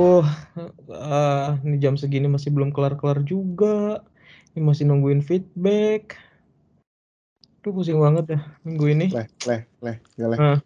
[0.00, 0.24] Wah,
[0.96, 4.00] ah, ini jam segini masih belum kelar-kelar juga.
[4.56, 6.16] Ini masih nungguin feedback.
[7.60, 9.06] Tuh pusing banget ya minggu ini.
[9.12, 10.38] Leh, leh, leh, ya leh.
[10.40, 10.58] Ah,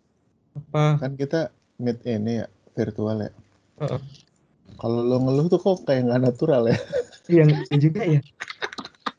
[0.55, 1.03] apa?
[1.03, 1.51] Kan kita
[1.83, 2.47] meet ini ya,
[2.79, 3.31] virtual ya.
[3.83, 4.01] Heeh.
[4.79, 6.79] Kalau lo ngeluh tuh kok kayak nggak natural ya.
[7.27, 8.21] Yang juga ya.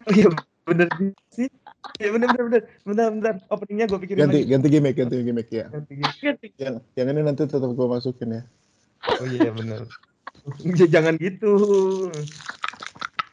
[0.08, 0.32] Oh iya
[0.64, 0.88] bener
[1.36, 1.52] sih.
[2.00, 2.62] Ya bener bener bener.
[2.88, 3.36] Bentar bentar.
[3.52, 4.48] Openingnya gue pikirin Ganti, lagi.
[4.48, 5.68] ganti gimmick, ganti gimmick ya.
[5.68, 6.48] Ganti gitu.
[6.56, 8.44] Yang, yang ini nanti tetap gue masukin ya.
[9.04, 9.82] Oh iya bener.
[10.76, 11.52] J- Jangan gitu.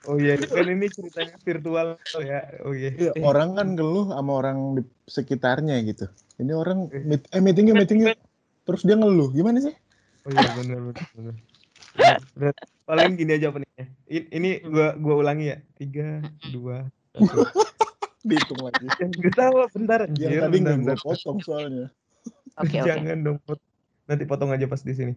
[0.02, 1.86] Oh iya kan ini ceritanya virtual
[2.18, 2.40] ya.
[2.66, 2.90] Oh iya.
[2.90, 6.10] Iya, Eh, orang kan ngeluh sama orang di sekitarnya gitu.
[6.42, 8.18] Ini orang meet, eh meetingnya meetingnya
[8.66, 9.30] terus dia ngeluh.
[9.30, 9.74] Gimana sih?
[10.26, 10.50] Oh iya.
[10.50, 10.78] Bener,
[11.14, 11.34] bener.
[12.82, 13.86] Paling gini aja openingnya.
[14.10, 15.58] I- Ini gua gua ulangi ya.
[15.78, 16.18] Tiga,
[16.50, 16.82] dua,
[17.14, 17.46] satu.
[18.26, 18.86] Dihitung lagi.
[19.02, 20.40] Yang ketawa bentar Yang anjir.
[20.42, 21.86] tadi bentar, nggak potong soalnya.
[22.58, 22.86] Oke oke.
[22.86, 23.38] Jangan dong.
[24.10, 25.14] Nanti potong aja pas di sini.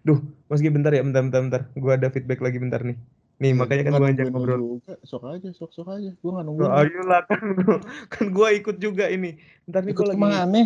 [0.00, 1.62] Duh, Mas Gi bentar ya, bentar bentar bentar.
[1.74, 2.96] Gua ada feedback lagi bentar nih.
[3.36, 4.80] Nih, makanya kan gua ajak ngobrol.
[5.02, 6.12] Sok aja, sok sok aja.
[6.14, 6.70] Gue nggak Oh, nungguin.
[6.70, 7.40] ayolah kan
[8.08, 9.36] kan gua ikut juga ini.
[9.64, 10.62] Bentar nih gua lagi ke mana?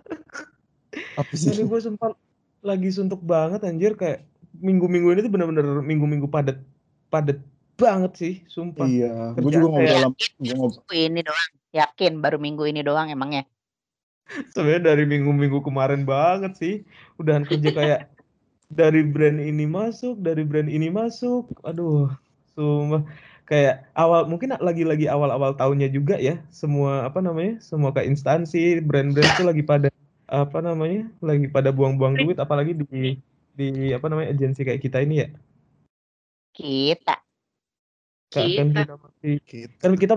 [1.16, 1.52] Apa sih?
[1.52, 2.12] Ini gue sempat
[2.60, 4.24] lagi suntuk banget anjir kayak
[4.56, 6.60] minggu-minggu ini tuh bener-bener minggu-minggu padat
[7.10, 7.40] padat
[7.76, 8.88] banget sih, sumpah.
[8.88, 10.84] Iya, gue juga ngobrol kayak- dalam gue ngobrol.
[10.92, 11.52] Ini doang.
[11.76, 13.44] Yakin baru minggu ini doang emangnya.
[14.52, 16.76] Sebenarnya dari minggu-minggu kemarin banget sih.
[17.22, 18.02] Udahan kerja kayak
[18.74, 21.50] dari brand ini masuk, dari brand ini masuk.
[21.62, 22.10] Aduh,
[22.58, 23.06] sumpah
[23.46, 26.42] kayak awal mungkin lagi-lagi awal-awal tahunnya juga ya.
[26.50, 27.62] Semua apa namanya?
[27.62, 29.88] Semua kayak instansi, brand-brand tuh lagi pada
[30.26, 31.06] apa namanya?
[31.22, 33.22] Lagi pada buang-buang duit apalagi di
[33.56, 34.34] di apa namanya?
[34.34, 35.30] agensi kayak kita ini ya.
[36.56, 37.16] Kita.
[38.34, 38.82] Kan Kita.
[38.84, 40.14] kita masih Kita, kan kita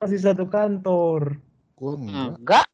[0.00, 1.36] masih satu kantor.
[1.78, 2.40] enggak.
[2.40, 2.66] Enggak.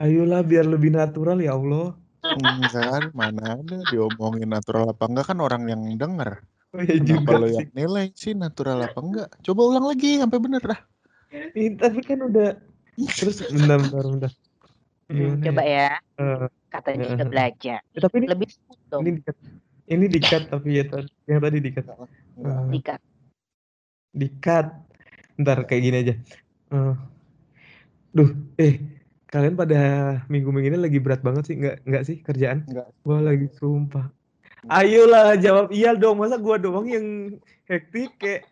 [0.00, 1.92] Ayolah biar lebih natural ya Allah.
[2.20, 6.40] Enggak, mana ada diomongin natural apa enggak kan orang yang denger.
[6.70, 7.56] Oh ya Kenapa juga lo sih.
[7.58, 9.28] yang nilai sih natural apa enggak?
[9.42, 10.80] Coba ulang lagi sampai bener dah.
[11.52, 12.48] Ih, tapi kan udah
[13.18, 14.32] terus bentar bentar bentar.
[15.10, 15.88] Hmm, Gimana coba ya.
[16.16, 17.30] Eh, Katanya eh, udah eh.
[17.30, 17.80] belajar.
[17.82, 18.48] eh, tapi ini Lebih
[18.86, 19.00] dong.
[19.02, 19.36] ini dikat.
[19.90, 21.84] Ini dikat tapi ya tadi yang tadi dikat.
[21.90, 22.08] Enggak.
[22.40, 23.00] Eh, Dikat.
[24.12, 24.66] dikat.
[25.36, 26.14] Ntar kayak gini aja.
[26.70, 26.94] Eh,
[28.12, 28.74] duh, eh
[29.30, 29.80] kalian pada
[30.26, 32.66] minggu-minggu ini lagi berat banget sih nggak nggak sih kerjaan?
[32.66, 32.90] Enggak.
[33.06, 34.10] Gua lagi sumpah.
[34.68, 36.18] Ayolah jawab iya dong.
[36.18, 37.38] Masa gua doang yang
[37.70, 38.50] hektik kayak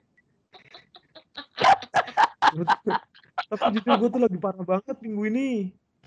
[3.48, 5.48] Tapi jujur gue tuh lagi parah banget minggu ini.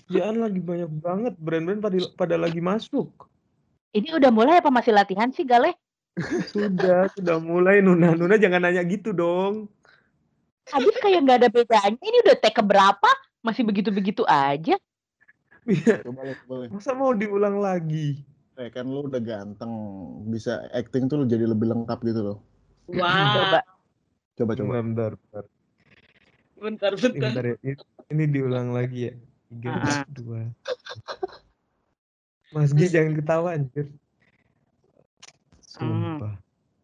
[0.06, 1.34] Kerjaan lagi banyak banget.
[1.40, 3.10] Brand-brand pada, pada lagi masuk.
[3.92, 5.76] Ini udah mulai apa masih latihan sih Gale?
[6.52, 8.14] Sudah, sudah mulai Nuna.
[8.14, 9.72] Nuna jangan nanya gitu dong.
[10.70, 11.98] Habis kayak nggak ada bedanya.
[11.98, 13.10] Ini udah take keberapa?
[13.42, 14.78] Masih begitu-begitu aja.
[15.62, 16.72] Iya, Coba lihat, coba lihat.
[16.74, 18.22] Masa mau diulang lagi?
[18.58, 19.74] Eh, kan lu udah ganteng,
[20.26, 22.38] bisa acting tuh lu jadi lebih lengkap gitu loh.
[22.90, 23.02] Wow.
[23.02, 23.60] Coba.
[24.38, 24.72] Coba coba.
[24.82, 25.44] Bentar, bentar, bentar.
[26.62, 27.22] Bentar, Ini, bentar.
[27.22, 27.56] bentar ya.
[27.62, 27.74] Ini,
[28.10, 29.14] ini diulang lagi ya.
[29.52, 30.06] Tiga, Ah.
[30.08, 30.42] dua.
[32.52, 33.88] Mas Gi jangan ketawa anjir.
[35.64, 36.36] Sumpah.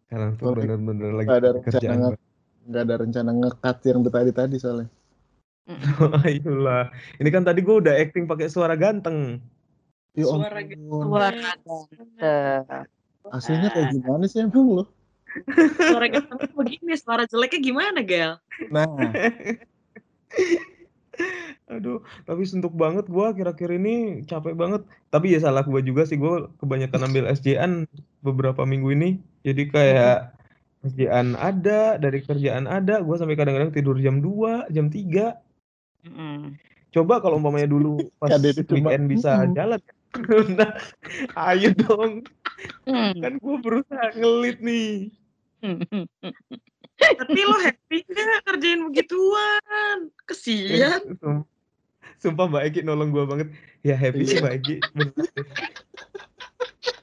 [0.08, 2.22] Sekarang tuh bener-bener lagi Nggak ada rencana kerjaan nge-
[2.68, 4.88] Nggak ada rencana ngekat yang tadi tadi soalnya.
[6.24, 6.90] Ayolah.
[7.20, 9.44] Ini kan tadi gue udah acting pakai suara ganteng.
[10.16, 11.04] Ya Suara ampun.
[11.06, 11.84] Suara ganteng.
[13.28, 14.84] Aslinya kayak gimana sih emang lo?
[15.76, 18.40] Suara gantengnya begini, suara jeleknya gimana, Gel?
[18.72, 18.88] Nah,
[21.68, 24.88] Aduh, tapi suntuk banget gua akhir-akhir ini capek banget.
[25.12, 27.84] Tapi ya salah gua juga sih gua kebanyakan ambil SJN
[28.24, 29.10] beberapa minggu ini.
[29.44, 30.32] Jadi kayak
[30.88, 35.36] SJN ada, dari kerjaan ada, gua sampai kadang-kadang tidur jam 2, jam 3.
[36.08, 36.56] Mm-mm.
[36.90, 39.82] Coba kalau umpamanya dulu pas weekend bisa "Mm-mm." jalan.
[40.58, 40.72] Nah,
[41.52, 42.26] ayo dong.
[42.88, 43.14] Hmm.
[43.22, 45.12] Kan gua berusaha ngelit nih.
[46.98, 50.10] Tapi lo happy nggak kerjain begituan?
[50.26, 51.20] Kesian.
[51.22, 51.46] Sum-
[52.18, 53.54] Sumpah Mbak Eki nolong gua banget.
[53.86, 54.76] Ya happy sih Mbak Eki.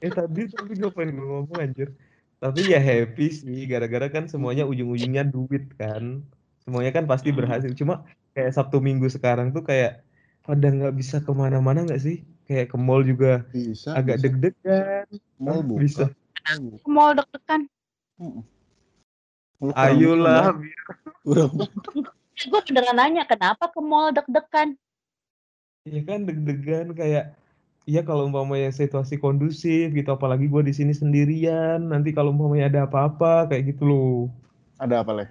[0.02, 1.94] Eh tadi tapi ngapain gue ngomong anjir.
[2.42, 6.20] Tapi ya happy sih gara-gara kan semuanya ujung-ujungnya duit kan.
[6.66, 7.38] Semuanya kan pasti Hmm.
[7.38, 7.70] berhasil.
[7.78, 8.02] Cuma
[8.34, 10.02] kayak Sabtu Minggu sekarang tuh kayak
[10.44, 12.26] pada nggak bisa ke mana-mana nggak sih?
[12.44, 13.96] Kayak ke mall juga bisa.
[13.96, 14.24] agak bisa.
[14.28, 15.06] deg-degan.
[15.40, 15.80] Mall buka.
[15.80, 16.04] Bisa.
[16.12, 16.90] Buka.
[16.90, 17.62] Mall deg-degan.
[19.56, 20.52] Kurang Ayolah.
[22.44, 24.76] Gue beneran nanya kenapa ke mall deg-degan?
[25.88, 27.32] Iya kan deg-degan kayak
[27.84, 32.80] Iya kalau umpamanya situasi kondusif gitu apalagi gue di sini sendirian nanti kalau umpamanya ada
[32.88, 34.32] apa-apa kayak gitu loh
[34.80, 35.28] Ada apa leh?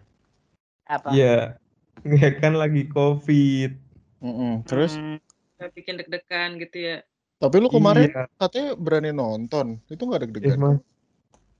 [0.85, 1.09] Apa?
[1.17, 1.57] Iya
[2.05, 3.75] ya kan lagi covid
[4.23, 4.63] Mm-mm.
[4.63, 5.19] Terus Hmm.
[5.63, 6.97] Bikin deg-degan gitu ya.
[7.39, 8.27] Tapi lu kemarin Iya.
[8.35, 9.79] katanya berani nonton.
[9.87, 10.59] Itu nggak Eh, deg-degan?
[10.59, 10.79] Mas.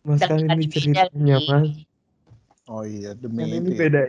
[0.03, 1.37] Mas kan ini ceritanya.
[1.39, 1.87] Mas.
[2.67, 3.79] Oh iya, Kan demi ini itu ya.
[3.79, 4.01] beda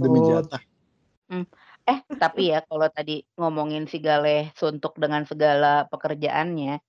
[0.00, 0.48] Demi episode.
[0.48, 0.62] jatah.
[1.84, 6.80] Eh, tapi ya kalau tadi ngomongin si Galeh suntuk dengan segala pekerjaannya,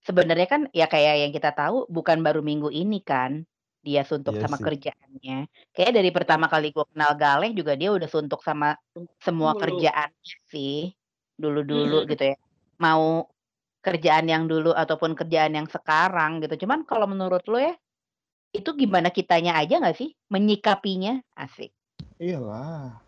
[0.00, 3.44] sebenarnya kan ya kayak yang kita tahu bukan baru minggu ini kan
[3.80, 4.64] dia suntuk Iya sama sih.
[4.64, 5.38] kerjaannya.
[5.72, 8.76] Kayak dari pertama kali gue kenal Galeh juga dia udah suntuk sama
[9.18, 9.60] semua Dulu.
[9.64, 10.92] kerjaannya sih.
[11.34, 12.08] Dulu-dulu Mm.
[12.08, 12.36] gitu ya.
[12.76, 13.24] Mau
[13.80, 16.68] kerjaan yang dulu ataupun kerjaan yang sekarang gitu.
[16.68, 17.72] Cuman kalau menurut lo ya,
[18.52, 21.16] itu gimana kitanya aja nggak sih menyikapinya?
[21.32, 21.72] Asik.
[22.20, 23.00] Iyalah.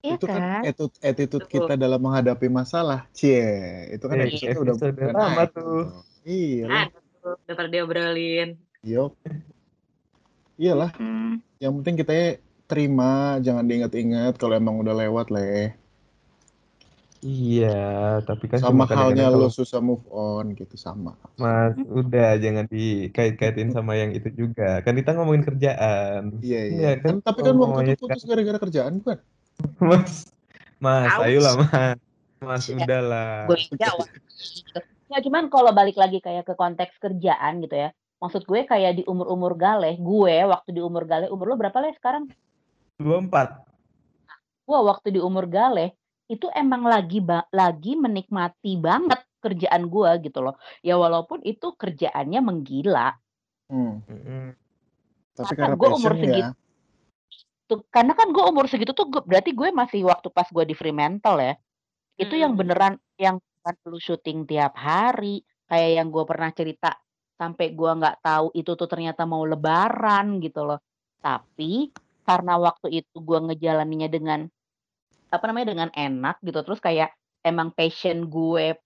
[0.00, 0.60] Iya itu kan kan?
[0.64, 1.68] attitude, attitude Betul.
[1.68, 3.04] kita dalam menghadapi masalah.
[3.12, 3.44] Cie,
[3.92, 5.52] itu kan Eh, udah, episode lama naik.
[5.52, 5.84] tuh.
[6.24, 6.84] Iya lah.
[6.88, 8.48] Ada tuh, udah pada diobrolin.
[8.80, 9.12] Yop.
[10.60, 11.40] Iyalah, Hmm.
[11.56, 12.36] yang penting kita
[12.68, 15.72] terima, jangan diingat-ingat kalau emang udah lewat leh.
[17.20, 21.16] Iya, tapi kan Sama halnya kalau lo susah move on gitu sama.
[21.36, 24.80] Mas, udah jangan dikait-kaitin sama yang itu juga.
[24.80, 26.40] Kan kita ngomongin kerjaan.
[26.40, 26.72] Iya iya.
[26.72, 29.18] Enggak kan Kan, tapi kan waktu itu putus gara-gara kerjaan bukan?
[29.80, 30.12] Mas,
[30.80, 31.24] Mas, Ouch.
[31.28, 31.98] ayolah Mas.
[32.40, 33.48] Mas, Ya, udahlah.
[33.48, 34.08] gue jawab.
[35.10, 37.90] Ya cuman kalau balik lagi kayak ke konteks kerjaan gitu ya.
[38.20, 41.96] Maksud gue kayak di umur-umur galeh, gue waktu di umur galeh, umur lo berapa leh
[41.96, 42.28] sekarang?
[43.00, 43.64] 24.
[44.68, 45.96] Gue waktu di umur galeh
[46.28, 50.54] itu emang lagi ba- lagi menikmati banget kerjaan gue gitu loh.
[50.84, 53.16] Ya walaupun itu kerjaannya menggila.
[53.72, 54.04] Hmm.
[55.32, 56.58] Tapi Karena gue umur segitu ya.
[57.64, 60.76] tuh karena kan gue umur segitu tuh gue, berarti gue masih waktu pas gue di
[60.76, 61.54] Fremantle ya.
[62.20, 62.68] Itu yang Mm-mm.
[62.68, 67.00] beneran yang bukan lu syuting tiap hari kayak yang gue pernah cerita
[67.40, 70.78] sampai gue nggak tahu itu tuh ternyata mau lebaran gitu loh.
[71.24, 71.88] Tapi
[72.28, 74.40] karena waktu itu gue ngejalaninnya dengan
[75.30, 77.14] apa namanya dengan enak gitu terus kayak
[77.46, 78.76] emang passion gue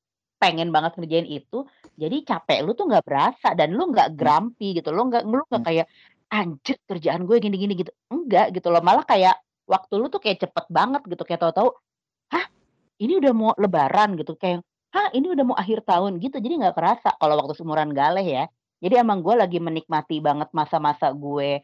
[0.40, 1.64] pengen banget ngerjain itu
[1.96, 5.62] jadi capek lu tuh nggak berasa dan lu nggak grumpy gitu lo nggak lu nggak
[5.62, 5.68] Hmm.
[5.68, 5.86] kayak
[6.28, 10.66] anjir kerjaan gue gini-gini gitu enggak gitu loh malah kayak waktu lu tuh kayak cepet
[10.68, 11.68] banget gitu kayak tahu-tahu
[12.32, 12.44] hah
[13.00, 14.60] ini udah mau lebaran gitu kayak
[14.94, 18.44] hah ini udah mau akhir tahun gitu jadi nggak kerasa kalau waktu seumuran galeh ya
[18.78, 21.58] jadi emang gue lagi menikmati banget masa-masa gue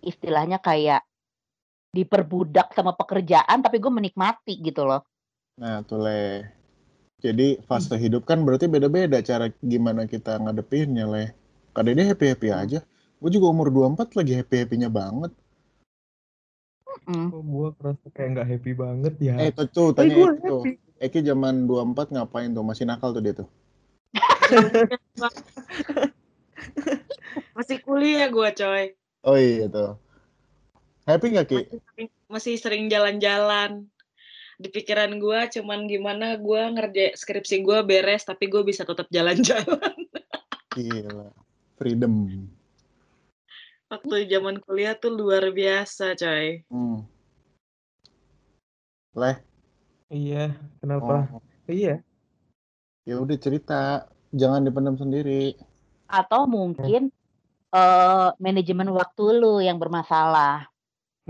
[0.00, 1.04] istilahnya kayak
[1.92, 5.04] diperbudak sama pekerjaan tapi gue menikmati gitu loh
[5.60, 6.40] Nah, tuh leh.
[7.20, 11.28] Jadi fase hidup kan berarti beda-beda cara gimana kita ngadepinnya leh.
[11.76, 12.60] Kadang dia happy-happy Hmm.
[12.64, 12.80] aja.
[13.20, 15.36] Gue juga umur 24 lagi happy-happynya banget.
[17.04, 17.28] Mm.
[17.28, 19.34] Kok gua kerasa kayak nggak happy banget ya?
[19.36, 20.62] Eh, tuh, tuh Eh, tanya Eki tuh.
[20.64, 20.72] happy.
[21.00, 22.60] Eki zaman 24 ngapain tuh?
[22.60, 23.48] Masih nakal tuh dia tuh.
[27.56, 28.92] Masih kuliah gue coy.
[29.24, 29.96] Oh iya tuh.
[31.08, 31.64] Happy nggak Ki?
[31.64, 33.88] Masih sering, masih sering jalan-jalan.
[34.60, 39.96] Di pikiran gue cuman gimana gue ngerjain skripsi gue beres tapi gue bisa tetap jalan-jalan.
[40.76, 41.32] Gila.
[41.80, 42.12] Freedom.
[43.88, 46.60] Waktu zaman kuliah tuh luar biasa coy.
[46.68, 47.08] Hmm.
[49.16, 49.40] Leh.
[50.10, 50.38] Iya,
[50.80, 51.12] kenapa?
[51.30, 52.02] Oh, Iya.
[53.08, 53.74] ya udah cerita.
[54.40, 55.58] Jangan dipendam sendiri.
[56.20, 57.02] atau mungkin
[57.74, 60.70] eh manajemen waktu lu yang bermasalah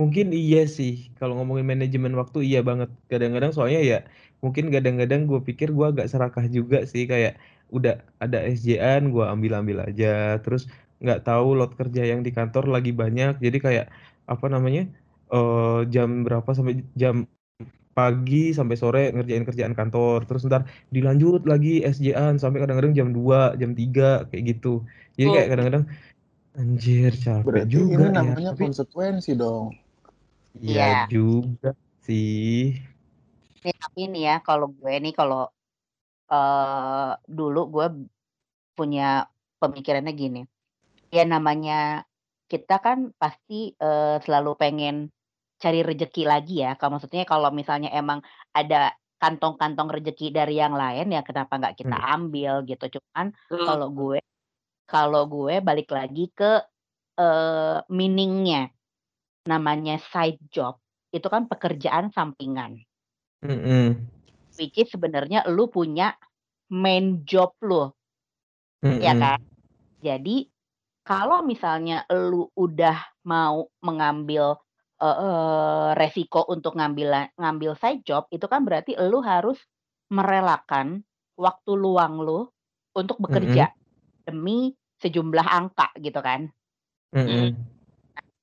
[0.00, 2.88] Mungkin iya sih, kalau ngomongin manajemen waktu iya banget.
[3.10, 3.96] Kadang-kadang soalnya ya,
[4.44, 7.32] mungkin kadang-kadang gue pikir gue agak serakah juga sih, kayak
[7.76, 7.92] udah
[8.24, 10.06] ada SJ-an gue ambil-ambil aja,
[10.42, 10.62] terus
[11.04, 13.86] nggak tahu load kerja yang di kantor lagi banyak, jadi kayak
[14.32, 14.80] apa namanya
[15.34, 17.14] eh jam berapa sampai jam
[17.90, 20.62] pagi sampai sore ngerjain kerjaan kantor, terus ntar
[20.94, 24.86] dilanjut lagi SJ-an sampai kadang-kadang jam 2, jam 3 kayak gitu.
[25.18, 25.50] Jadi kayak Oh.
[25.52, 25.84] kadang-kadang
[26.58, 29.74] anjir capek Berarti juga ini ya, namanya tapi konsekuensi dong.
[30.58, 30.98] Iya Iya.
[31.06, 31.70] juga
[32.02, 32.74] sih.
[33.60, 35.44] nih tapi nih ya kalau gue nih kalau
[36.32, 37.86] eh dulu gue
[38.78, 39.28] punya
[39.60, 40.40] pemikirannya gini
[41.12, 42.06] ya namanya
[42.48, 45.10] kita kan pasti eh, selalu pengen
[45.60, 48.24] cari rejeki lagi ya kalau maksudnya kalau misalnya emang
[48.56, 52.12] ada kantong-kantong rejeki dari yang lain ya kenapa nggak kita Hmm.
[52.16, 53.60] ambil gitu cuman Tuh.
[53.68, 54.18] kalau gue
[54.88, 56.64] kalau gue balik lagi ke
[57.20, 58.72] eh meaningnya
[59.44, 60.80] namanya side job
[61.12, 62.80] itu kan pekerjaan sampingan
[63.44, 64.00] Mm-mm.
[64.56, 66.16] which is sebenarnya lu punya
[66.72, 67.92] main job lu
[68.80, 69.20] ya Mm-mm.
[69.20, 69.40] kan
[70.00, 70.48] jadi
[71.04, 72.96] kalau misalnya lu udah
[73.28, 74.56] mau mengambil
[75.00, 79.56] eh, resiko untuk ngambil ngambil side job itu kan berarti lu harus
[80.12, 81.02] merelakan
[81.40, 82.46] waktu luang lu
[82.92, 83.72] untuk bekerja
[84.28, 86.52] demi sejumlah angka gitu kan
[87.10, 87.56] Mm-mm.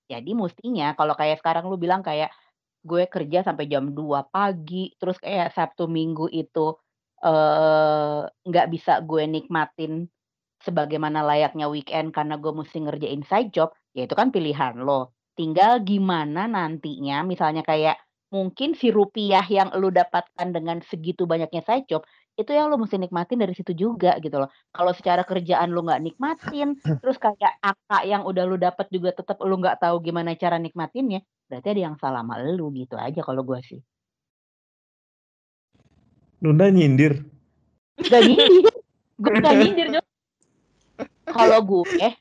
[0.08, 2.32] Jadi mestinya kalau kayak sekarang lu bilang kayak
[2.84, 6.76] gue kerja sampai jam 2 pagi, terus kayak Sabtu Minggu itu
[7.18, 10.08] eh nggak bisa gue nikmatin
[10.64, 15.17] sebagaimana layaknya weekend karena gue mesti ngerjain side job, ya itu kan pilihan lo.
[15.38, 18.02] Tinggal gimana nantinya misalnya kayak
[18.34, 22.04] mungkin si rupiah yang lu dapatkan dengan segitu banyaknya side job,
[22.36, 24.50] itu yang lu mesti nikmatin dari situ juga gitu loh.
[24.74, 29.40] Kalau secara kerjaan lu nggak nikmatin, terus kayak angka yang udah lu dapat juga tetap
[29.46, 33.46] lu nggak tahu gimana cara nikmatinnya, berarti ada yang salah sama lu gitu aja kalau
[33.46, 33.80] gue sih.
[36.38, 37.26] Nunda nyindir.
[37.98, 38.74] Gak nyindir.
[39.18, 39.88] Gue gak nyindir.
[41.34, 42.14] Kalau gue,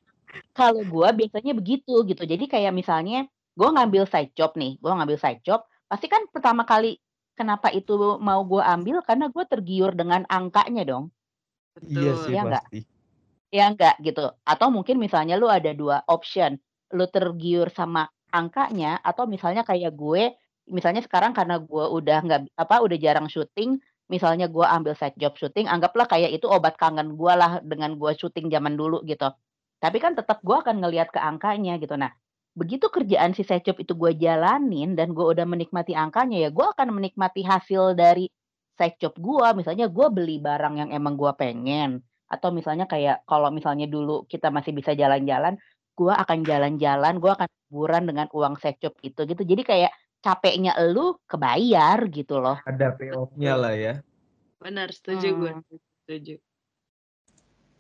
[0.57, 2.23] kalau gue biasanya begitu gitu.
[2.25, 6.65] Jadi kayak misalnya gue ngambil side job nih, gue ngambil side job, pasti kan pertama
[6.65, 6.97] kali
[7.37, 11.13] kenapa itu mau gue ambil karena gue tergiur dengan angkanya dong.
[11.85, 12.25] Iya Betul.
[12.25, 12.81] sih Ya pasti.
[13.53, 14.33] Ya enggak gitu.
[14.43, 16.57] Atau mungkin misalnya lu ada dua option.
[16.97, 20.35] Lu tergiur sama angkanya atau misalnya kayak gue,
[20.73, 23.79] misalnya sekarang karena gue udah nggak apa udah jarang syuting,
[24.11, 28.13] misalnya gue ambil side job syuting, anggaplah kayak itu obat kangen gue lah dengan gue
[28.19, 29.31] syuting zaman dulu gitu.
[29.77, 31.95] Tapi kan tetap gue akan ngelihat ke angkanya gitu.
[32.01, 32.13] Nah,
[32.57, 36.67] begitu kerjaan si side job itu gue jalanin dan gue udah menikmati angkanya ya, gue
[36.67, 38.27] akan menikmati hasil dari
[38.81, 39.49] side job gue.
[39.57, 44.51] Misalnya gue beli barang yang emang gue pengen atau misalnya kayak kalau misalnya dulu kita
[44.51, 45.55] masih bisa jalan-jalan,
[45.95, 49.43] gue akan jalan-jalan, gue akan liburan dengan uang side job itu gitu.
[49.45, 49.93] Jadi kayak
[50.25, 52.59] capeknya elu kebayar gitu loh.
[52.67, 53.95] Ada payoff-nya lah ya.
[54.59, 55.53] Benar, setuju gue.
[55.53, 56.35] Hmm, Setuju.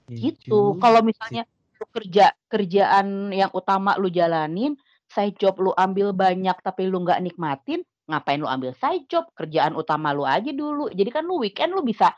[0.06, 0.78] Iya gitu.
[0.78, 1.42] juga Kalau misalnya
[1.76, 4.76] lu kerja kerjaan yang utama lu jalanin,
[5.10, 9.28] side job lu ambil banyak tapi lu nggak nikmatin, ngapain lu ambil side job?
[9.36, 10.88] Kerjaan utama lu aja dulu.
[10.90, 12.16] Jadi kan lu weekend lu bisa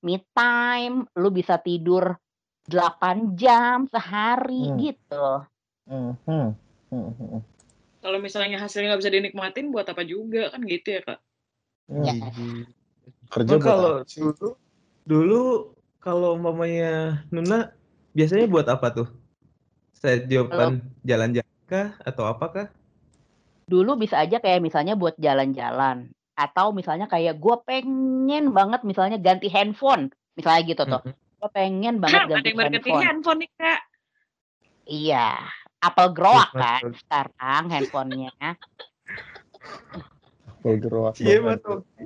[0.00, 2.16] me time, lu bisa tidur
[2.64, 4.78] 8 jam sehari Hmm.
[4.78, 5.26] gitu.
[5.90, 6.48] Hmm, hmm,
[6.94, 7.42] hmm, hmm,
[8.00, 11.18] Kalau misalnya hasilnya nggak bisa dinikmatin, buat apa juga kan gitu ya kak?
[11.90, 12.04] hmm.
[12.06, 12.14] Ya.
[12.14, 12.30] Iya.
[13.30, 14.48] Kerja kalau dulu
[15.06, 15.44] dulu
[16.02, 17.74] kalau umpamanya Nuna
[18.16, 19.08] biasanya buat apa tuh?
[20.30, 22.72] Joban jalan-jalan kah atau apakah?
[23.70, 29.46] dulu bisa aja kayak misalnya buat jalan-jalan atau misalnya kayak gue pengen banget misalnya ganti
[29.46, 31.14] handphone misalnya gitu tuh Mm-mm.
[31.38, 33.80] gue pengen banget ada ganti yang handphone handphone nih kak.
[34.90, 35.26] iya
[35.78, 38.30] Apple Growak Mas kan sekarang handphonenya
[40.60, 41.60] Bergerak Iya banget.
[41.62, 42.04] Mas Ogi.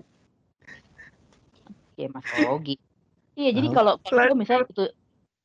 [1.96, 2.76] ya Mas Ogi
[3.40, 4.84] iya jadi kalau kalau misalnya gitu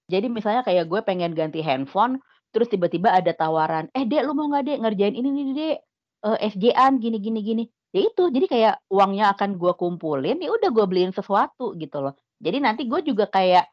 [0.09, 2.17] jadi misalnya kayak gue pengen ganti handphone
[2.49, 5.77] terus tiba-tiba ada tawaran eh dek lu mau nggak dek ngerjain ini nih dek?
[6.19, 7.63] Eh, SJ-an gini gini gini.
[7.95, 12.13] Ya itu jadi kayak uangnya akan gue kumpulin ya udah gue beliin sesuatu gitu loh.
[12.43, 13.65] Jadi nanti gue juga kayak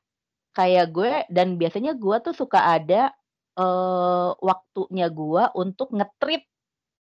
[0.57, 3.13] kayak gue dan biasanya gue tuh suka ada
[3.57, 6.47] eh waktunya gue untuk ngetrit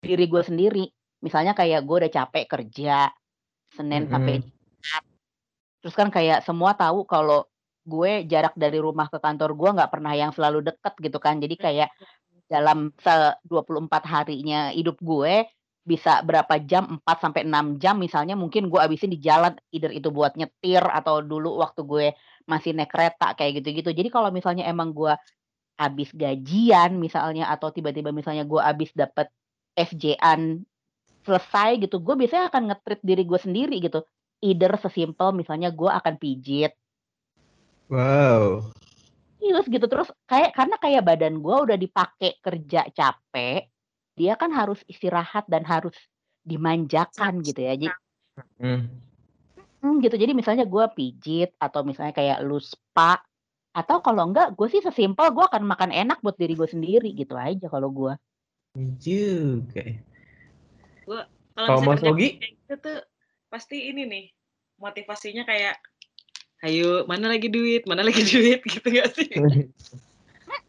[0.03, 0.86] diri gue sendiri.
[1.24, 3.09] Misalnya kayak gue udah capek kerja
[3.74, 4.50] Senin sampai Mm-mm.
[4.50, 5.03] Jumat.
[5.79, 7.48] Terus kan kayak semua tahu kalau
[7.86, 11.39] gue jarak dari rumah ke kantor gue nggak pernah yang selalu deket gitu kan.
[11.39, 11.89] Jadi kayak
[12.50, 13.13] dalam se
[13.45, 15.45] 24 harinya hidup gue
[15.86, 20.13] bisa berapa jam 4 sampai 6 jam misalnya mungkin gue abisin di jalan either itu
[20.13, 22.07] buat nyetir atau dulu waktu gue
[22.45, 23.89] masih naik kereta kayak gitu-gitu.
[23.93, 25.13] Jadi kalau misalnya emang gue
[25.79, 29.31] habis gajian misalnya atau tiba-tiba misalnya gue habis dapet
[29.74, 30.62] FJ-an
[31.24, 34.03] selesai gitu gue biasanya akan ngetrit diri gue sendiri gitu.
[34.43, 36.75] Either sesimpel misalnya gue akan pijit
[37.89, 38.69] Wow.
[39.41, 43.65] Terus gitu terus kayak karena kayak badan gue udah dipakai kerja capek,
[44.13, 45.98] dia kan harus istirahat dan harus
[46.46, 47.74] dimanjakan gitu ya.
[47.75, 47.98] Jadi
[48.60, 48.88] Hmm.
[49.84, 50.15] hmm, gitu.
[50.15, 53.19] Jadi misalnya gue pijit atau misalnya kayak lu spa
[53.75, 57.36] atau kalau enggak gue sih sesimpel gue akan makan enak buat diri gue sendiri gitu
[57.36, 58.13] aja kalau gue.
[58.75, 59.84] Iya Juga.
[61.03, 61.22] Gue
[61.58, 63.00] Kalau misalnya kayak gitu tuh
[63.51, 64.25] pasti ini nih
[64.79, 65.75] motivasinya kayak
[66.66, 67.88] ayo mana lagi duit?
[67.88, 68.60] Mana lagi duit?
[68.72, 69.30] Gitu gak sih?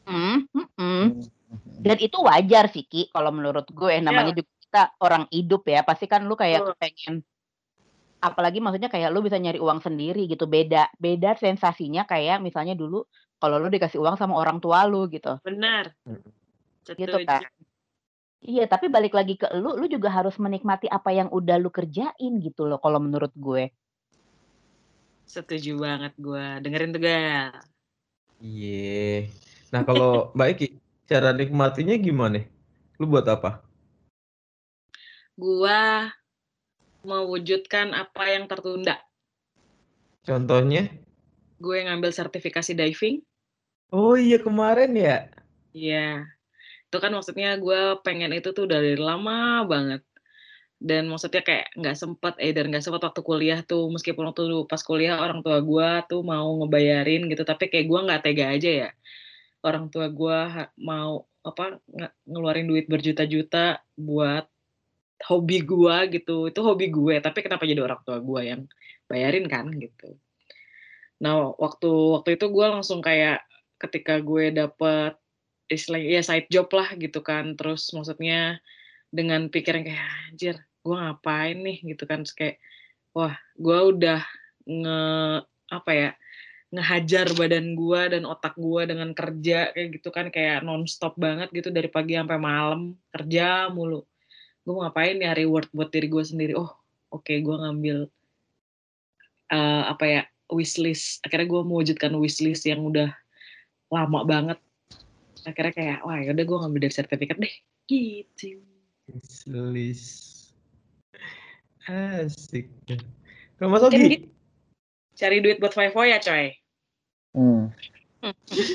[0.07, 1.07] Hmm, hmm, hmm.
[1.51, 5.63] Hmm, Dan itu wajar sih Ki kalau menurut gue namanya ya juga kita orang hidup
[5.67, 5.83] ya.
[5.83, 6.79] Pasti kan lu kayak betul.
[6.79, 7.15] pengen
[8.21, 10.47] apalagi maksudnya kayak lu bisa nyari uang sendiri gitu.
[10.47, 13.03] Beda beda sensasinya kayak misalnya dulu
[13.43, 15.43] kalau lu dikasih uang sama orang tua lu gitu.
[15.43, 15.91] Benar.
[16.87, 17.43] Gitu kan?
[18.41, 22.41] Iya tapi balik lagi ke lu lu juga harus menikmati apa yang udah lu kerjain
[22.41, 23.69] gitu loh kalau menurut gue
[25.31, 27.55] setuju banget gue dengerin tuh gal
[28.41, 29.29] Iya.
[29.69, 30.67] Nah kalau Mbak Eki,
[31.05, 32.41] cara nikmatinya gimana?
[32.97, 33.61] Lu buat apa?
[35.41, 35.81] gue
[37.01, 39.01] mewujudkan apa yang tertunda
[40.21, 40.93] Contohnya?
[41.57, 43.25] gue ngambil sertifikasi diving
[43.91, 45.27] Oh iya kemarin ya.
[45.75, 46.23] Iya,
[46.87, 50.07] itu kan maksudnya gue pengen itu tuh dari lama banget.
[50.81, 54.81] Dan maksudnya kayak nggak sempet eh dan nggak sempet waktu kuliah tuh meskipun waktu pas
[54.81, 58.91] kuliah orang tua gue tuh mau ngebayarin gitu tapi kayak gue nggak tega aja ya.
[59.61, 60.39] Orang tua gue
[60.81, 61.77] mau apa
[62.25, 64.49] ngeluarin duit berjuta-juta buat
[65.29, 66.49] hobi gue gitu.
[66.49, 68.65] Itu hobi gue tapi kenapa jadi orang tua gue yang
[69.05, 70.17] bayarin kan gitu.
[71.21, 73.45] Nah waktu waktu itu gue langsung kayak
[73.77, 75.13] ketika gue dapet
[75.69, 77.53] istilahnya ya side job lah gitu kan.
[77.53, 78.65] Terus maksudnya
[79.13, 82.25] dengan pikiran kayak anjir gue ngapain nih gitu kan.
[82.25, 82.57] Terus kayak
[83.13, 84.21] wah gue udah
[84.65, 85.01] nge
[85.71, 86.11] apa ya
[86.71, 90.33] ngehajar badan gue dan otak gue dengan kerja kayak gitu kan.
[90.33, 94.07] Kayak nonstop banget gitu dari pagi sampai malam kerja mulu.
[94.65, 96.53] Gue mau ngapain ya reward buat diri gue sendiri?
[96.55, 96.71] Oh
[97.11, 97.99] oke okay, gue ngambil
[99.53, 101.23] uh, apa ya wishlist.
[101.27, 103.11] Akhirnya gue mewujudkan wishlist yang udah
[103.91, 104.59] lama banget.
[105.43, 107.55] Akhirnya kayak wah yaudah gue ngambil dari sertifikat deh.
[107.91, 108.63] Gitu.
[109.11, 110.30] Wishlist
[111.89, 112.69] asik
[113.57, 114.29] kalau mas Ogi
[115.17, 116.61] cari duit buat Five ya coy
[117.35, 117.71] Hmm.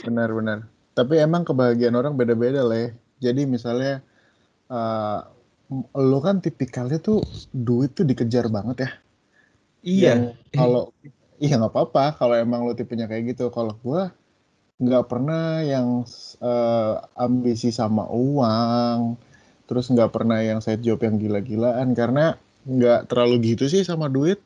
[0.08, 0.68] Benar-benar.
[0.96, 2.90] Tapi emang kebahagiaan orang beda-beda lah ya.
[3.32, 4.00] Jadi misalnya
[4.72, 5.28] uh,
[5.96, 7.20] lo kan tipikalnya tuh
[7.52, 8.92] duit tuh dikejar banget ya.
[9.86, 10.14] Iya.
[10.56, 10.96] Kalau
[11.36, 13.52] iya nggak apa-apa kalau emang lo tipenya kayak gitu.
[13.52, 14.16] Kalau gua
[14.76, 16.04] nggak pernah yang
[16.44, 19.16] uh, ambisi sama uang,
[19.68, 22.36] terus nggak pernah yang side job yang gila-gilaan karena
[22.66, 24.42] nggak terlalu gitu sih sama duit.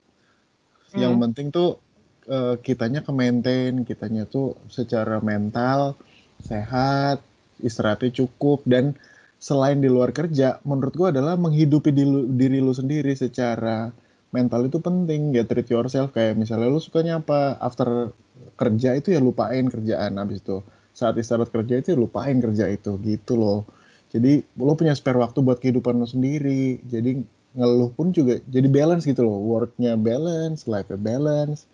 [0.95, 1.23] Yang hmm.
[1.23, 1.79] penting tuh
[2.27, 5.95] uh, kitanya ke maintain, kitanya tuh secara mental
[6.43, 7.19] sehat,
[7.59, 8.95] istirahatnya cukup dan
[9.39, 13.91] selain di luar kerja, menurut gua adalah menghidupi diri, diri lu sendiri secara
[14.29, 18.13] mental itu penting ya treat yourself kayak misalnya lu sukanya apa after
[18.55, 20.61] kerja itu ya lupain kerjaan habis itu
[20.93, 23.65] saat istirahat kerja itu ya lupain kerja itu gitu loh
[24.13, 27.25] jadi lo punya spare waktu buat kehidupan lo sendiri jadi
[27.57, 29.39] ngeluh pun juga jadi balance gitu loh.
[29.41, 31.65] Worknya balance life balance.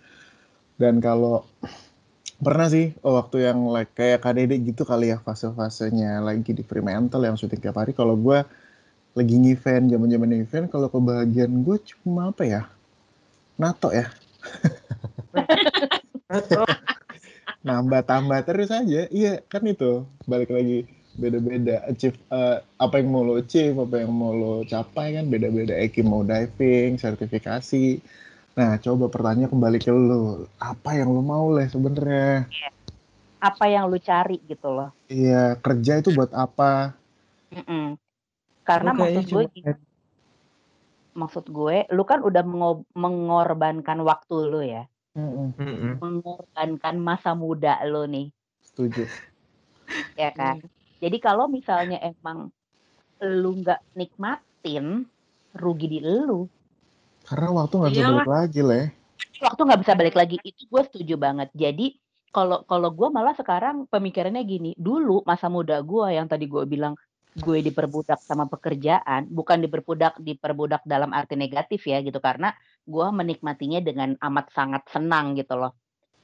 [0.75, 1.47] Dan kalau
[2.35, 7.23] pernah sih oh, waktu yang like kayak KDD gitu kali ya fase-fasenya lagi di Fremantle
[7.23, 7.95] yang syuting tiap hari.
[7.95, 8.43] Kalau gue
[9.15, 12.61] lagi event zaman-zaman event kalau kebahagiaan gue cuma apa ya?
[13.55, 14.11] Nato ya.
[17.65, 19.07] Nambah tambah terus aja.
[19.09, 20.03] Iya kan itu.
[20.27, 20.85] Balik lagi
[21.15, 25.71] beda-beda achieve uh, apa yang mau lo achieve apa yang mau lo capai kan beda-beda
[25.71, 28.03] Eki mau diving sertifikasi
[28.55, 30.47] Nah, coba pertanyaan kembali ke lu.
[30.55, 32.47] Apa yang lu mau lah sebenarnya?
[32.47, 32.69] Iya.
[33.43, 34.95] Apa yang lu cari gitu loh.
[35.11, 36.95] Iya, kerja itu buat apa?
[37.51, 37.85] Mm -mm.
[38.63, 39.73] Karena okay, maksud gue gini,
[41.13, 42.41] maksud gue, lu kan udah
[42.95, 44.87] mengorbankan waktu lu ya.
[45.19, 45.91] Mm -mm.
[45.99, 48.31] Mengorbankan masa muda lu nih.
[48.63, 49.03] Setuju.
[50.15, 50.63] ya kan?
[50.99, 52.51] Jadi kalau misalnya emang
[53.23, 55.07] lu nggak nikmatin,
[55.55, 56.47] rugi di lu.
[57.25, 58.85] Karena waktu nggak bisa balik lagi, leh.
[59.41, 61.49] Waktu nggak bisa balik lagi, itu gue setuju banget.
[61.55, 61.95] Jadi
[62.31, 66.93] kalau kalau gue malah sekarang pemikirannya gini, dulu masa muda gue yang tadi gue bilang
[67.35, 72.55] gue diperbudak sama pekerjaan, bukan diperbudak diperbudak dalam arti negatif ya gitu karena
[72.87, 75.75] gue menikmatinya dengan amat sangat senang gitu loh.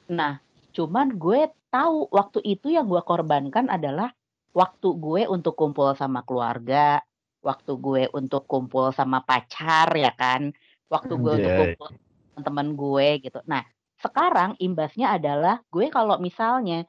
[0.08, 0.40] Nah,
[0.72, 4.12] cuman gue tahu waktu itu yang gue korbankan adalah
[4.52, 7.00] waktu gue untuk kumpul sama keluarga,
[7.42, 10.52] waktu gue untuk kumpul sama pacar ya kan,
[10.92, 11.88] waktu gue untuk kumpul
[12.32, 13.40] teman-teman gue gitu.
[13.48, 13.64] Nah,
[14.00, 16.86] sekarang imbasnya adalah gue kalau misalnya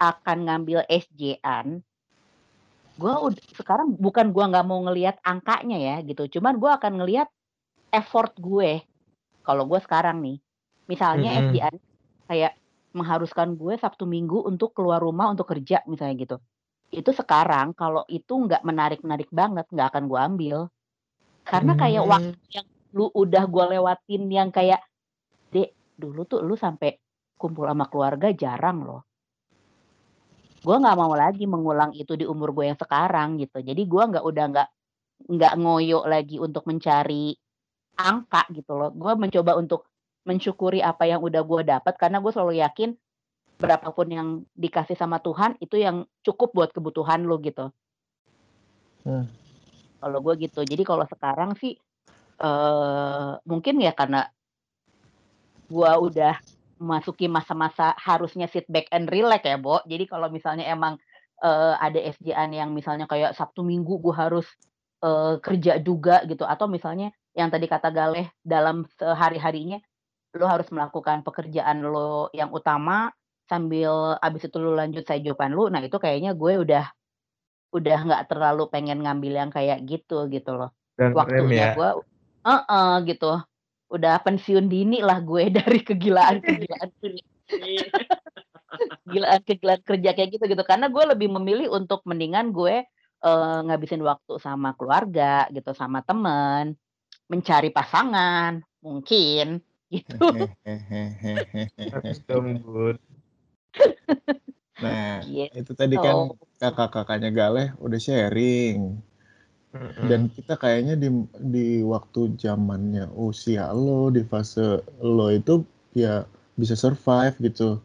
[0.00, 1.84] akan ngambil SJ-an,
[2.98, 3.12] gue
[3.56, 7.28] sekarang bukan gue nggak mau ngelihat angkanya ya gitu, cuman gue akan ngelihat
[7.94, 8.82] effort gue.
[9.42, 10.38] Kalau gue sekarang nih,
[10.88, 11.48] misalnya mm -hmm.
[11.50, 11.76] SJ-an
[12.30, 12.52] kayak
[12.92, 16.36] mengharuskan gue Sabtu Minggu untuk keluar rumah untuk kerja misalnya gitu.
[16.92, 20.58] Itu sekarang kalau itu nggak menarik-menarik banget, nggak akan gue ambil.
[21.42, 24.84] Karena kayak waktu yang lu udah gue lewatin yang kayak
[25.48, 27.00] dek dulu tuh lu sampai
[27.40, 29.02] kumpul sama keluarga jarang loh.
[30.62, 33.58] Gue nggak mau lagi mengulang itu di umur gue yang sekarang gitu.
[33.64, 34.68] Jadi gue nggak udah nggak
[35.32, 37.34] nggak ngoyo lagi untuk mencari
[37.98, 38.92] angka gitu loh.
[38.94, 39.88] Gue mencoba untuk
[40.22, 42.94] mensyukuri apa yang udah gue dapat karena gue selalu yakin
[43.62, 47.70] berapapun yang dikasih sama Tuhan itu yang cukup buat kebutuhan lo gitu
[49.06, 49.24] hmm.
[50.02, 51.78] kalau gue gitu jadi kalau sekarang sih
[52.42, 54.26] uh, mungkin ya karena
[55.70, 56.36] gua udah
[56.82, 59.80] memasuki masa-masa harusnya sit back and relax ya, Bo.
[59.86, 60.98] Jadi kalau misalnya emang,
[61.40, 64.44] uh, ada SJ-an yang misalnya kayak Sabtu Minggu gua harus,
[65.00, 69.80] uh, kerja juga gitu atau misalnya yang tadi kata Galeh dalam sehari-harinya
[70.36, 73.12] lo harus melakukan pekerjaan lo yang utama
[73.50, 75.68] sambil abis itu lo lanjut saya jawaban lo.
[75.72, 76.84] Nah itu kayaknya gue udah
[77.72, 80.70] udah nggak terlalu pengen ngambil yang kayak gitu, gitu loh.
[80.98, 81.76] Dan Waktunya ya?
[81.76, 81.90] gue
[82.42, 83.38] Heeh, gitu.
[83.92, 90.62] Udah pensiun dini lah gue dari kegilaan-kegilaan kegilaan-kegilaan kerja kayak gitu gitu.
[90.66, 92.82] Karena gue lebih memilih untuk mendingan gue,
[93.22, 96.74] eee, ngabisin waktu sama keluarga gitu, sama temen,
[97.30, 100.50] mencari pasangan, mungkin, gitu.
[102.30, 102.98] Lembut.
[104.82, 105.54] Nah, Gitu.
[105.60, 106.16] itu tadi kan
[106.60, 108.98] kakak-kakaknya Galeh udah sharing.
[110.10, 111.08] Dan kita kayaknya di
[111.54, 115.62] di waktu zamannya usia lo, di fase lo itu
[115.96, 116.26] ya
[116.60, 117.78] bisa survive gitu.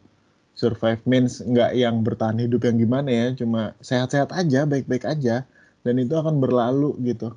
[0.58, 5.46] Survive means nggak yang bertahan hidup yang gimana ya, cuma sehat-sehat aja, baik-baik aja,
[5.86, 7.32] dan itu akan berlalu gitu.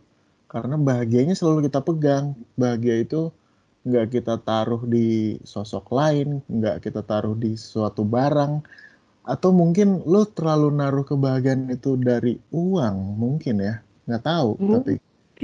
[0.51, 2.25] Karena bahagianya selalu kita pegang.
[2.57, 3.29] Bahagia itu
[3.81, 8.61] nggak kita taruh di sosok lain, nggak kita taruh di suatu barang,
[9.25, 14.49] atau mungkin lo terlalu naruh kebahagiaan itu dari uang mungkin ya, nggak tahu.
[14.57, 14.93] Tapi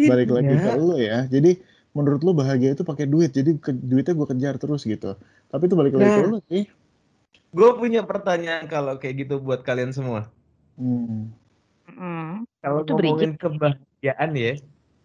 [0.06, 0.74] balik lagi ke Mungkin ya.
[0.78, 1.20] lo ya.
[1.26, 1.52] Jadi
[1.98, 5.18] menurut lo bahagia itu pakai duit, jadi ke, duitnya gue kejar terus gitu.
[5.50, 6.30] Tapi itu balik lagi ke Nah.
[6.30, 6.66] lo sih.
[7.50, 10.30] Gue punya pertanyaan kalau kayak gitu buat kalian semua.
[10.78, 11.34] Hmm.
[11.90, 12.46] Mhm.
[12.62, 14.54] Kalau ngomongin kebahagiaan ya,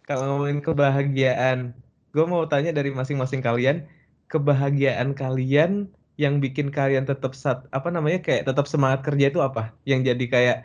[0.04, 1.72] kalau ngomongin kebahagiaan,
[2.14, 3.88] gue mau tanya dari masing-masing kalian,
[4.32, 5.88] kebahagiaan kalian
[6.20, 9.72] yang bikin kalian tetap sat, apa namanya kayak tetap semangat kerja itu apa?
[9.88, 10.56] Yang jadi kayak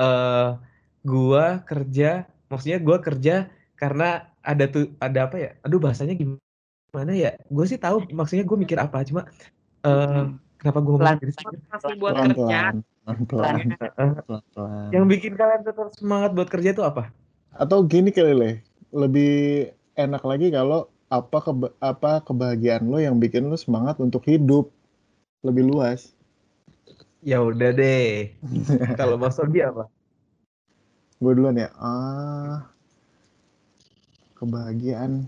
[0.00, 0.48] eh
[1.06, 3.34] gua kerja, maksudnya gua kerja
[3.80, 5.50] karena ada tuh ada apa ya?
[5.64, 7.36] Aduh bahasanya gimana ya?
[7.52, 9.22] Gue sih tahu maksudnya gue mikir apa, cuma
[9.84, 10.40] eh Mhm.
[10.60, 12.58] kenapa gue ngomong jadi Motivasi buat kerja.
[12.66, 14.12] Pelan-pelan, pelan-pelan, Heeh.
[14.26, 14.88] pelan-pelan.
[14.94, 17.02] Yang bikin kalian tetap semangat buat kerja itu apa?
[17.52, 18.50] Atau gini kali Le,
[18.92, 19.32] lebih
[19.96, 24.68] enak lagi kalau apa keba apa kebahagiaan lo yang bikin lo semangat untuk hidup
[25.40, 26.12] lebih luas.
[27.24, 28.36] Ya udah deh.
[29.00, 29.90] Kalau Mas Sobi apa?
[31.18, 31.72] Gue duluan ya.
[31.80, 32.70] Ah,
[34.36, 35.26] kebahagiaan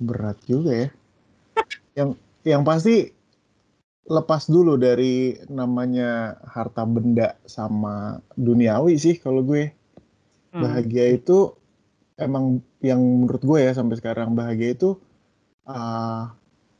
[0.00, 0.88] berat juga ya.
[1.94, 2.10] Yang
[2.46, 3.12] yang pasti
[4.08, 9.70] lepas dulu dari namanya harta benda sama duniawi sih kalau gue.
[10.50, 10.64] Hmm.
[10.64, 11.52] Bahagia itu
[12.16, 14.98] emang yang menurut gue ya sampai sekarang bahagia itu
[15.66, 16.32] ah,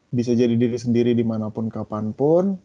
[0.09, 2.57] bisa jadi diri sendiri di mana pun kapan pun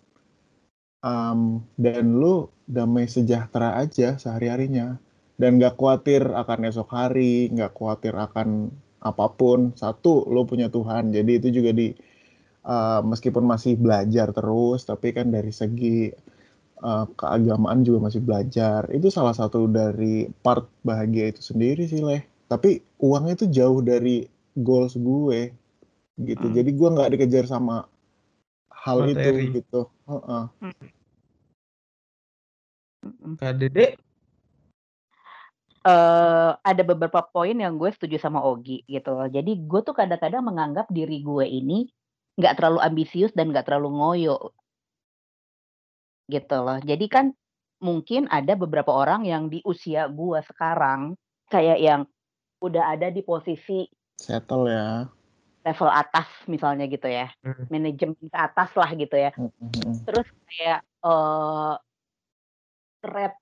[1.04, 4.98] um, dan lu damai sejahtera aja sehari-harinya.
[5.36, 8.72] Dan gak khawatir akan esok hari nggak khawatir akan
[9.04, 9.76] apa pun.
[9.76, 11.12] Satu lo punya Tuhan.
[11.12, 11.92] Jadi itu juga di
[12.64, 16.08] uh, meskipun masih belajar terus tapi kan dari segi
[16.80, 18.88] uh, keagamaan juga masih belajar.
[18.94, 24.30] Itu salah satu dari part bahagia itu sendiri sih leh tapi uangnya itu jauh dari
[24.54, 25.50] goals gue
[26.22, 26.54] gitu Hmm.
[26.54, 27.90] jadi gue nggak dikejar sama
[28.70, 29.50] hal Materi.
[29.50, 30.44] itu gitu Heeh.
[33.02, 33.34] Mhm.
[33.42, 33.98] Kak Dede?
[35.84, 39.28] eh ada beberapa poin yang gue setuju sama Ogi gitu loh.
[39.28, 41.92] Jadi gue tuh kadang-kadang menganggap diri gue ini
[42.40, 44.56] nggak terlalu ambisius dan nggak terlalu ngoyo
[46.32, 46.80] gitu loh.
[46.80, 47.26] Jadi kan
[47.84, 51.20] mungkin ada beberapa orang yang di usia gue sekarang
[51.52, 52.02] kayak yang
[52.64, 53.84] udah ada di posisi
[54.16, 55.12] settle ya
[55.64, 57.68] level atas misalnya gitu ya, Hmm.
[57.72, 59.32] manajemen ke atas lah gitu ya.
[59.36, 59.96] Heeh.
[60.04, 61.74] Terus kayak eh
[63.04, 63.40] rate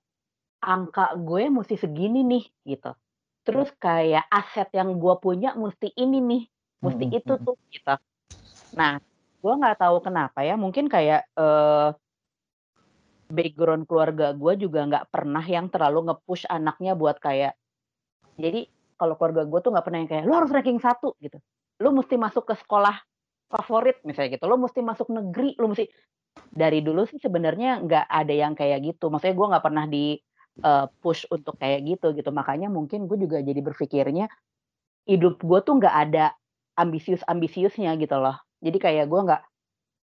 [0.62, 2.94] angka gue mesti segini nih gitu.
[3.42, 6.42] Terus kayak aset yang gue punya mesti ini nih,
[6.78, 7.94] mesti Mm-mm, itu tuh gitu.
[8.78, 9.02] Nah,
[9.42, 11.90] gue nggak tahu kenapa ya, mungkin kayak eh
[13.32, 17.56] background keluarga gue juga nggak pernah yang terlalu nge-push anaknya buat kayak
[18.36, 18.68] jadi
[19.02, 21.42] kalau keluarga gue tuh nggak pernah yang kayak lo harus ranking satu gitu.
[21.82, 22.94] Lo mesti masuk ke sekolah
[23.50, 24.46] favorit misalnya gitu.
[24.46, 25.90] Lo mesti masuk negeri, lo mesti
[26.54, 29.10] dari dulu sih sebenarnya nggak ada yang kayak gitu.
[29.10, 30.22] Maksudnya gue nggak pernah di
[30.62, 32.30] eh, push untuk kayak gitu gitu.
[32.30, 34.30] Makanya mungkin gue juga jadi berpikirnya
[35.10, 36.30] hidup gue tuh nggak ada
[36.78, 38.38] ambisius-ambisiusnya gitu loh.
[38.62, 39.42] Jadi kayak gue nggak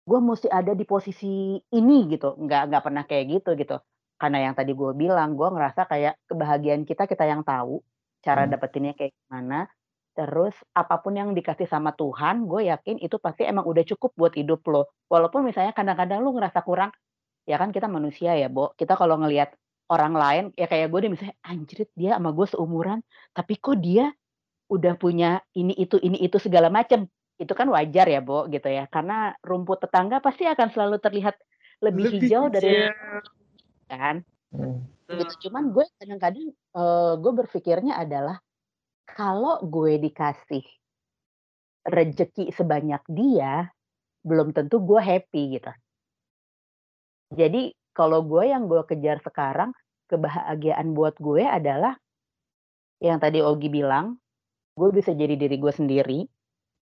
[0.05, 2.37] gue mesti ada di posisi ini gitu.
[2.37, 3.81] Nggak nggak pernah kayak gitu gitu.
[4.21, 7.81] Karena yang tadi gue bilang, gue ngerasa kayak kebahagiaan kita kita yang tahu
[8.23, 8.55] cara Hmm.
[8.55, 9.67] dapetinnya kayak gimana.
[10.13, 14.33] Terus apa pun yang dikasih sama Tuhan, gue yakin itu pasti emang udah cukup buat
[14.37, 14.93] hidup lo.
[15.09, 16.93] Walaupun misalnya kadang-kadang lu ngerasa kurang,
[17.49, 18.77] ya kan kita manusia ya, Bo.
[18.77, 19.57] Kita kalau ngelihat
[19.89, 23.01] orang lain, ya kayak gue deh misalnya, anjrit dia sama gue seumuran,
[23.33, 24.13] tapi kok dia
[24.69, 27.09] udah punya ini itu ini itu segala macem.
[27.41, 28.85] Itu kan wajar ya, Bo, gitu ya.
[28.85, 31.35] Karena rumput tetangga pasti akan selalu terlihat
[31.81, 32.85] lebih, hijau dari
[33.89, 34.21] kan.
[34.53, 34.85] Hmm.
[35.19, 35.49] Gitu.
[35.49, 38.37] Cuman gue kadang-kadang eh, gue berpikirnya adalah
[39.05, 40.63] kalau gue dikasih
[41.83, 43.67] rejeki sebanyak dia,
[44.23, 45.71] belum tentu gue happy gitu.
[47.33, 49.75] Jadi kalau gue yang gue kejar sekarang,
[50.07, 51.97] kebahagiaan buat gue adalah
[53.03, 54.15] yang tadi Ogi bilang,
[54.73, 56.19] gue bisa jadi diri gue sendiri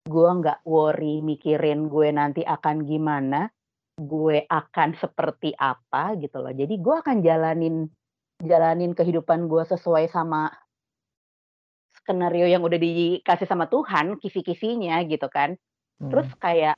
[0.02, 3.46] gue nggak worry mikirin gue nanti akan gimana
[3.94, 7.86] gue akan seperti apa gitu loh jadi gue akan jalanin
[8.42, 10.50] jalanin kehidupan gue sesuai sama
[12.02, 15.54] skenario yang udah dikasih sama Tuhan kisi-kisinya gitu kan
[16.10, 16.40] terus Hmm.
[16.42, 16.76] kayak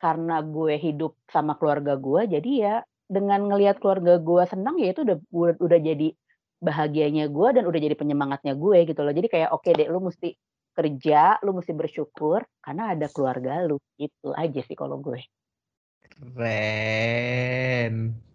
[0.00, 2.74] karena gue hidup sama keluarga gue jadi ya
[3.10, 5.18] dengan ngelihat keluarga gue senang ya itu udah
[5.60, 6.14] udah, jadi
[6.62, 10.38] bahagianya gue dan udah jadi penyemangatnya gue gitu loh jadi kayak oke deh lu mesti
[10.72, 15.20] kerja lu mesti bersyukur karena ada keluarga lu gitu aja sih kalau gue
[16.10, 18.29] Keren.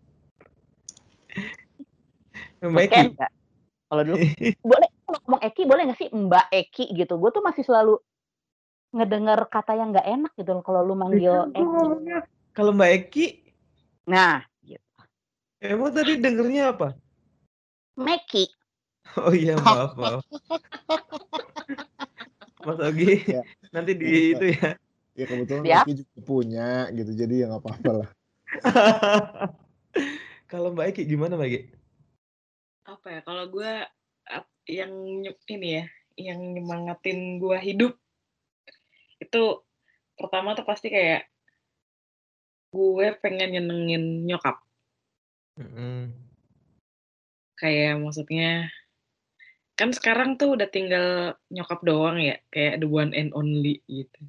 [2.71, 3.03] Mbak Eki.
[3.13, 3.31] nggak
[3.89, 4.17] kalau dulu
[4.71, 7.99] boleh ngomong Eki boleh nggak sih Mbak Eki gitu gue tuh masih selalu
[8.95, 11.83] ngedengar kata yang nggak enak gitu kalau lu manggil Eki
[12.55, 13.27] Kalau Mbak Eki,
[14.07, 14.79] nah gitu
[15.59, 16.95] emang tadi dengernya apa?
[17.99, 18.47] Meki
[19.19, 20.23] Oh iya, maaf, maaf.
[22.63, 23.43] Mas Ogi, Ya.
[23.75, 24.69] nanti di Ya, itu ya.
[25.15, 25.79] ya kebetulan Ya.
[25.83, 28.09] Eki juga punya gitu jadi ya nggak apa-apa lah
[30.51, 31.59] Kalau Mbak Eki gimana Mbak Eki?
[32.85, 33.71] Apa ya kalau gue
[34.69, 34.93] yang
[35.25, 37.93] ini ya yang nyemangatin gue hidup
[39.17, 39.43] itu
[40.15, 41.27] pertama tuh pasti kayak
[42.71, 44.61] gue pengen nyenengin nyokap
[45.57, 46.11] Mm-mm.
[47.57, 48.69] kayak maksudnya
[49.75, 54.23] kan sekarang tuh udah tinggal nyokap doang ya kayak the one and only gitu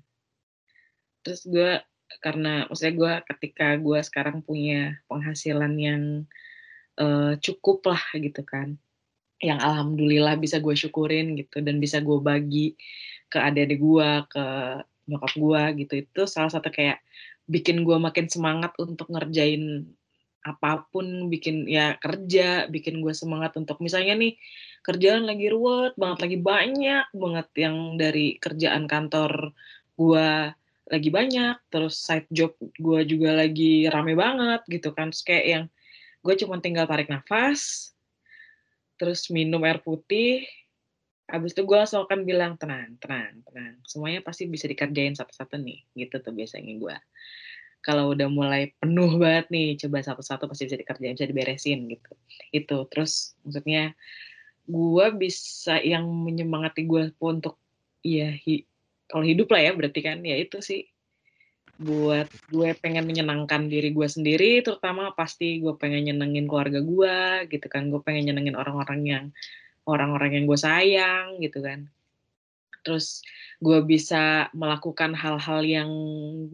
[1.22, 1.82] terus gue
[2.22, 6.02] karena maksudnya gue ketika gue sekarang punya penghasilan yang
[7.00, 8.76] eh, cukup lah gitu kan.
[9.40, 12.72] Yang alhamdulillah bisa gue syukurin gitu dan bisa gue bagi
[13.28, 14.44] ke adik-adik gue ke
[15.08, 15.92] nyokap gue gitu.
[16.04, 17.02] Itu salah satu kayak
[17.46, 19.86] bikin gue makin semangat untuk ngerjain
[20.46, 24.38] apa pun bikin ya kerja bikin gue semangat untuk misalnya nih
[24.86, 29.50] kerjaan lagi ruwet banget lagi banyak banget yang dari kerjaan kantor
[29.98, 30.54] gue
[30.86, 35.10] lagi banyak terus side job gue juga lagi rame banget gitu kan.
[35.10, 35.64] Terus kayak yang
[36.26, 37.94] gue cuma tinggal tarik nafas
[38.98, 40.42] terus minum air putih.
[41.26, 43.74] Habis itu gue langsung akan bilang tenang tenang tenang.
[43.86, 46.96] Semuanya pasti bisa dikerjain satu-satu nih gitu tuh biasanya gue
[47.86, 52.12] kalau udah mulai penuh banget nih coba satu-satu pasti bisa dikerjain bisa diberesin gitu.
[52.50, 53.94] Itu terus maksudnya
[54.66, 57.58] gue bisa yang menyemangati gue untuk
[58.02, 58.66] ya hi-
[59.06, 60.82] kalau hidup lah ya berarti kan ya itu sih
[61.76, 67.16] buat gue pengen menyenangkan diri gue sendiri terutama pasti gue pengen nyenengin keluarga gue
[67.52, 67.92] gitu kan.
[67.92, 69.24] Gue pengen nyenengin orang-orang yang
[69.84, 71.88] orang-orang yang gue sayang gitu kan.
[72.80, 73.20] Terus
[73.60, 75.90] gue bisa melakukan hal-hal yang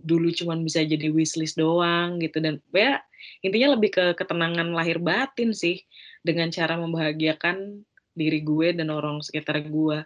[0.02, 2.42] dulu cuman bisa jadi wishlist doang gitu.
[2.42, 2.98] Dan ya
[3.46, 5.86] intinya lebih ke ketenangan lahir batin sih
[6.26, 10.02] dengan cara membahagiakan diri gue dan orang sekitar gue.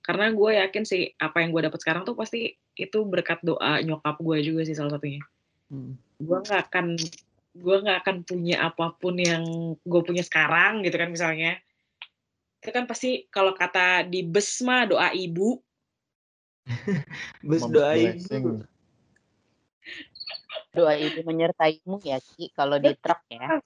[0.00, 4.16] Karena gue yakin sih apa yang gue dapat sekarang tuh pasti itu berkat doa nyokap
[4.20, 5.22] gue juga sih salah satunya.
[5.70, 5.94] Hmm.
[6.18, 6.98] gue nggak akan
[7.54, 11.60] gue nggak akan punya apa pun yang gue punya sekarang gitu kan misalnya.
[12.60, 15.60] Itu kan pasti kalau kata di bus mah doa ibu.
[17.48, 18.62] Bus Mom's doa ibu.
[20.70, 23.58] doa ibu menyertaimu ya Ki kalau di truk ya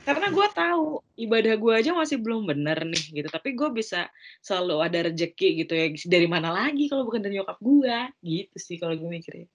[0.00, 3.28] karena gue tahu ibadah gue aja masih belum bener nih gitu.
[3.28, 4.08] Tapi gue bisa
[4.40, 8.76] selalu ada rejeki gitu ya dari mana lagi kalau bukan dari nyokap gue gitu sih
[8.80, 9.48] kalau gue mikirnya.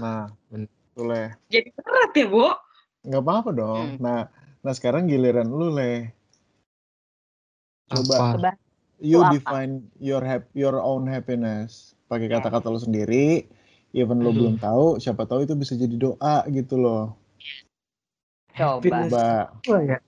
[0.00, 2.48] Nah betul leh jadi berat ya Bo?
[3.06, 3.86] Nggak apa-apa dong.
[3.96, 4.02] Hmm.
[4.02, 4.20] nah
[4.60, 6.10] nah sekarang giliran lu leh
[7.90, 8.34] coba.
[8.34, 8.52] Apa?
[9.00, 9.32] you apa?
[9.32, 11.94] define your hap your own happiness.
[12.10, 12.42] Pakai Ya.
[12.42, 13.46] kata-kata lu sendiri.
[13.90, 14.38] Even lu Aduh.
[14.38, 17.19] belum tahu siapa tahu itu bisa jadi doa gitu loh
[18.60, 18.76] coba.
[18.76, 19.98] Happiness coba apa ya?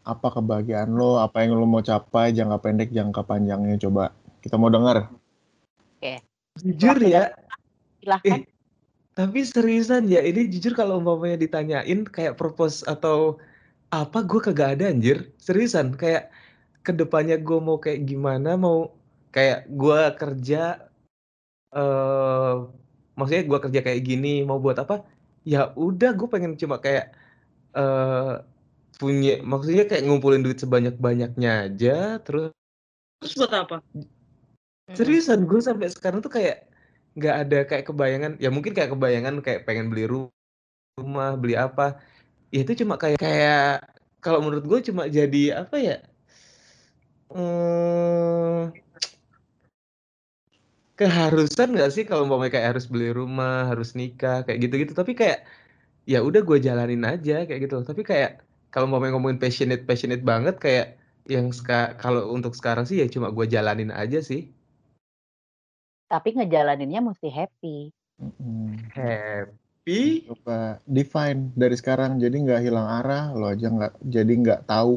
[0.00, 1.20] apa kebahagiaan lo?
[1.20, 2.36] Apa yang lo mau capai?
[2.36, 4.12] Jangka pendek jangka panjangnya coba.
[4.44, 5.08] Kita mau dengar
[6.58, 7.32] Jujur ya,
[8.02, 8.42] silahkan.
[9.14, 13.36] Tapi seriusan ya ini jujur kalau umpamanya ditanyain kayak purpose atau
[13.90, 15.30] apa gue kagak ada anjir.
[15.38, 16.30] Seriusan kayak
[16.82, 18.92] ke depannya gue mau kayak gimana mau
[19.30, 20.62] kayak gue kerja
[21.70, 22.54] eh
[23.14, 25.04] maksudnya gue kerja kayak gini mau buat apa?
[25.44, 27.12] Ya udah gue pengen cuma kayak
[27.76, 28.34] eh
[29.00, 32.52] punya maksudnya kayak ngumpulin duit sebanyak banyaknya aja terus
[33.20, 33.76] terus buat apa?
[34.92, 36.68] Seriusan gue sampai sekarang tuh kayak
[37.16, 40.32] nggak ada kayak kebayangan ya mungkin kayak kebayangan kayak pengen beli ru-
[41.00, 41.96] rumah beli apa.
[42.52, 43.86] Ya itu cuma kayak kayak
[44.20, 45.96] kalau menurut gue cuma jadi apa ya
[47.30, 48.74] hmm,
[50.98, 54.92] keharusan nggak sih kalau mau kayak harus beli rumah harus nikah kayak gitu-gitu.
[54.92, 55.46] Tapi kayak
[56.12, 58.30] ya udah gue jalanin aja kayak gitu tapi kayak
[58.74, 60.86] kalau mau ngomongin passionate passionate banget kayak
[61.34, 61.62] Yang
[62.02, 64.42] kalau untuk sekarang sih ya cuma gue jalanin aja sih.
[66.12, 67.76] Tapi ngejalaninnya mesti happy.
[68.20, 68.92] Mhm.
[68.94, 70.00] Happy?
[70.28, 74.94] Coba define dari sekarang, jadi nggak hilang arah, lo aja nggak jadi nggak tahu,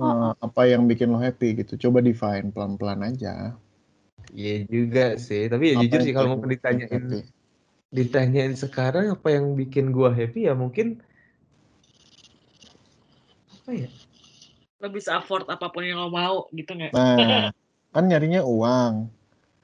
[0.00, 0.32] eee, Heeh.
[0.46, 1.72] apa yang bikin lo happy gitu.
[1.88, 3.34] Coba define pelan-pelan aja.
[4.40, 7.18] Iya juga sih, tapi ya Apa jujur sih kalau mau ditanyain happy?
[7.90, 11.02] Ditanyain sekarang apa yang bikin gua happy ya mungkin
[13.60, 13.88] apa ya?
[14.80, 16.94] Lo bisa afford apa pun yang lo mau gitu nggak?
[16.94, 17.50] Nah,
[17.94, 19.10] kan nyarinya uang.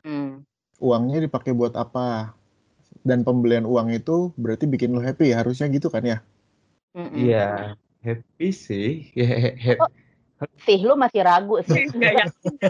[0.05, 0.43] Mmm.
[0.77, 2.37] Uangnya dipakai buat apa?
[3.07, 6.19] Dan pembelian uang itu berarti bikin lo happy, harusnya gitu kan ya?
[7.15, 8.89] Iya, happy sih.
[9.19, 9.89] Ya he Oh,
[10.67, 11.87] sih, lu masih ragu sih.
[11.95, 12.55] Nggak yakin.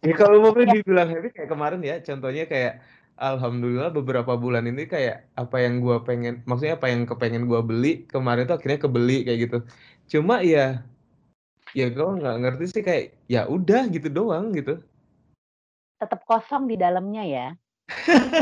[0.00, 0.80] Ya kalau mau Iya.
[0.80, 2.80] dibilang happy kayak kemarin ya, contohnya kayak
[3.20, 8.08] alhamdulillah beberapa bulan ini kayak apa yang gua pengen maksudnya apa yang kepengen gua beli,
[8.08, 9.58] kemarin tuh akhirnya kebeli kayak gitu.
[10.08, 10.82] Cuma ya
[11.76, 14.80] ya gua nggak ngerti sih kayak, ya udah gitu doang gitu.
[16.00, 17.46] Tetep kosong di dalamnya ya.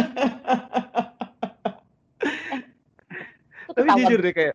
[3.69, 4.55] Eh, Tapi jujur deh kayak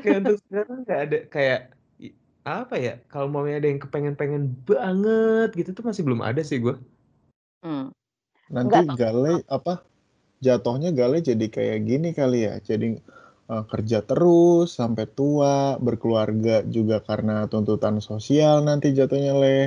[0.00, 1.60] kayak untuk sekarang nggak ada kayak
[2.46, 6.78] apa ya, kalau umpamanya ada yang kepengen-pengen banget gitu tuh masih belum ada sih gua.
[7.66, 7.90] Mmm.
[8.54, 9.82] Nanti Enggak Gale apa,
[10.44, 12.98] jatuhnya Gale jadi kayak gini kali ya, jadi,
[13.50, 19.60] eee, kerja terus sampai tua, berkeluarga juga karena tuntutan sosial nanti jatuhnya Le,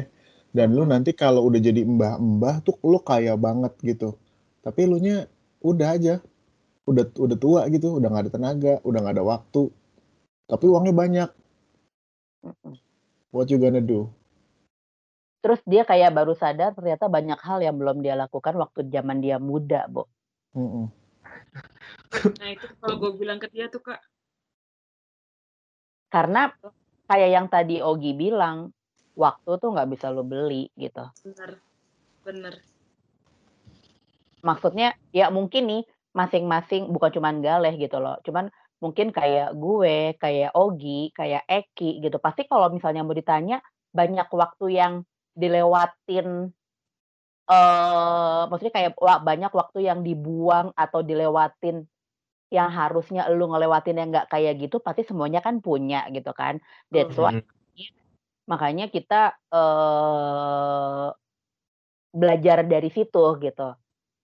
[0.56, 4.16] dan lu nanti kalau udah jadi mbah-mbah tuh lu kaya banget gitu.
[4.64, 5.28] Tapi elunya
[5.64, 6.16] udah aja,
[6.90, 9.64] udah udah tua gitu, udah nggak ada tenaga, udah nggak ada waktu,
[10.50, 11.30] tapi uangnya banyak.
[13.32, 14.10] What you gonna do?
[15.40, 19.40] Terus dia kayak baru sadar ternyata banyak hal yang belum dia lakukan waktu zaman dia
[19.40, 20.12] muda, Bo.
[20.52, 20.86] Mhm.
[22.40, 24.04] Nah itu kalau gue bilang ke dia tuh, Kak.
[26.10, 26.52] Karena
[27.08, 28.74] kayak yang tadi Ogi bilang,
[29.16, 31.06] waktu tuh nggak bisa lu beli gitu.
[31.24, 31.60] Bener,
[32.26, 32.54] bener.
[34.40, 35.84] Maksudnya ya mungkin nih
[36.16, 38.50] masing-masing bukan cuman Galeh gitu loh, cuman
[38.82, 43.62] mungkin kayak gue, kayak Ogi, kayak Eki gitu, pasti kalau misalnya mau ditanya
[43.94, 44.94] banyak waktu yang
[45.42, 46.28] dilewatin,
[47.50, 48.92] eee, maksudnya kayak
[49.30, 51.86] banyak waktu yang dibuang atau dilewatin
[52.54, 56.62] yang harusnya elu ngelewatinnya nggak kayak gitu, pasti semuanya kan punya gitu kan.
[56.94, 57.44] That's why Mhm.
[58.50, 61.08] makanya kita, eee,
[62.10, 63.70] belajar dari situ gitu,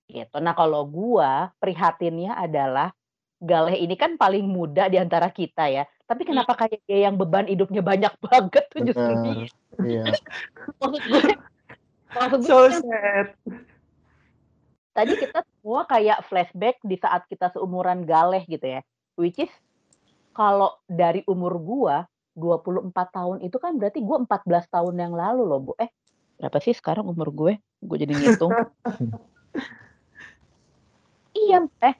[0.09, 0.37] gitu.
[0.41, 2.91] Nah kalau gua prihatinnya adalah
[3.43, 6.29] Galeh ini kan paling muda di antara kita ya, tapi Mmm.
[6.33, 9.45] kenapa kayak dia yang beban hidupnya banyak banget tuh justru dia.
[9.81, 10.03] iya.
[10.81, 11.21] Maksud gue
[12.15, 13.27] maksud gue So kan sad.
[14.95, 18.81] tadi kita semua kayak flashback di saat kita seumuran Galeh gitu ya,
[19.19, 19.51] which is
[20.31, 21.97] kalau dari umur gua
[22.35, 25.73] 24 tahun itu kan berarti gua 14 tahun yang lalu loh, Bo.
[25.79, 25.91] Eh,
[26.39, 27.53] berapa sih sekarang umur gue?
[27.83, 28.51] Gue jadi ngitung.
[31.35, 31.95] Iya, eh,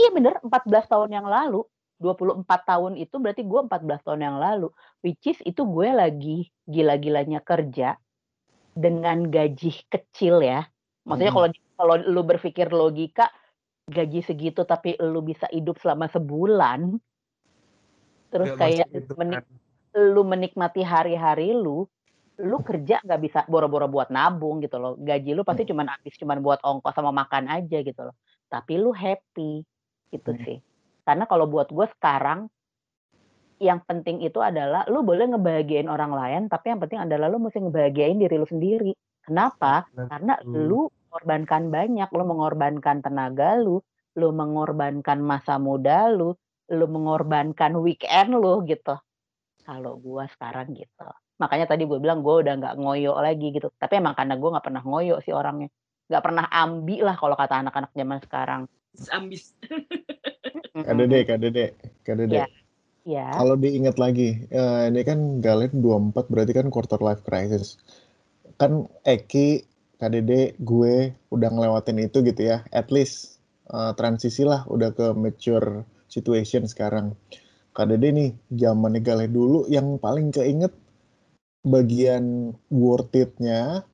[0.00, 1.60] iya bener 14 tahun yang lalu.
[2.02, 4.68] 24 tahun itu berarti gua 14 tahun yang lalu,
[5.06, 7.94] which is itu gue lagi gila-gilanya kerja
[8.74, 10.66] dengan gaji kecil ya.
[11.06, 11.38] Maksudnya Mhm.
[11.38, 13.30] kalau kalau lu berpikir logika,
[13.86, 16.98] gaji segitu tapi lu bisa hidup selama sebulan
[18.32, 19.44] terus Nggak kayak masuk itu menik kan.
[19.92, 21.84] lu menikmati hari-hari lu,
[22.40, 24.96] lu kerja nggak bisa boro-boro buat nabung gitu loh.
[24.96, 28.16] Gaji lu pasti cuman habis cuman buat ongkos sama makan aja gitu loh.
[28.48, 29.60] Tapi lu happy,
[30.16, 30.40] itu Mhm.
[30.48, 30.58] sih.
[31.02, 32.46] Karena kalau buat gue sekarang,
[33.62, 37.62] yang penting itu adalah lu boleh ngebahagiain orang lain, tapi yang penting adalah lu mesti
[37.62, 38.92] ngebahagiain diri lu sendiri.
[39.22, 39.86] Kenapa?
[39.94, 40.50] Bener Karena tuh.
[40.50, 43.78] lu mengorbankan banyak, lu mengorbankan tenaga lu,
[44.18, 46.34] lu mengorbankan masa muda lu,
[46.74, 48.98] lu mengorbankan weekend lu gitu.
[49.62, 51.06] Kalau gua sekarang gitu.
[51.38, 53.70] Makanya tadi gue bilang gue udah nggak ngoyo lagi gitu.
[53.74, 55.70] Tapi emang karena gue nggak pernah ngoyo sih orangnya.
[56.06, 58.62] Nggak pernah ambi lah kalau kata anak-anak zaman sekarang.
[59.10, 59.54] Ambis.
[60.72, 61.66] Kak Dede, Kak Dede,
[62.00, 62.36] Kak Dede.
[62.40, 62.46] Iya.
[63.02, 63.26] Iya.
[63.34, 67.76] Kalau diingat lagi, eee, ini kan Galen 24 berarti kan quarter life crisis.
[68.56, 69.66] Kan Eki,
[70.00, 75.12] Kak Dede, gue udah ngelewatin itu gitu ya, at least, eee, transisi lah udah ke
[75.12, 77.12] mature situation sekarang.
[77.76, 80.72] Kak Dede nih, zamannya Gale dulu yang paling keinget
[81.66, 83.84] bagian worth it-nya,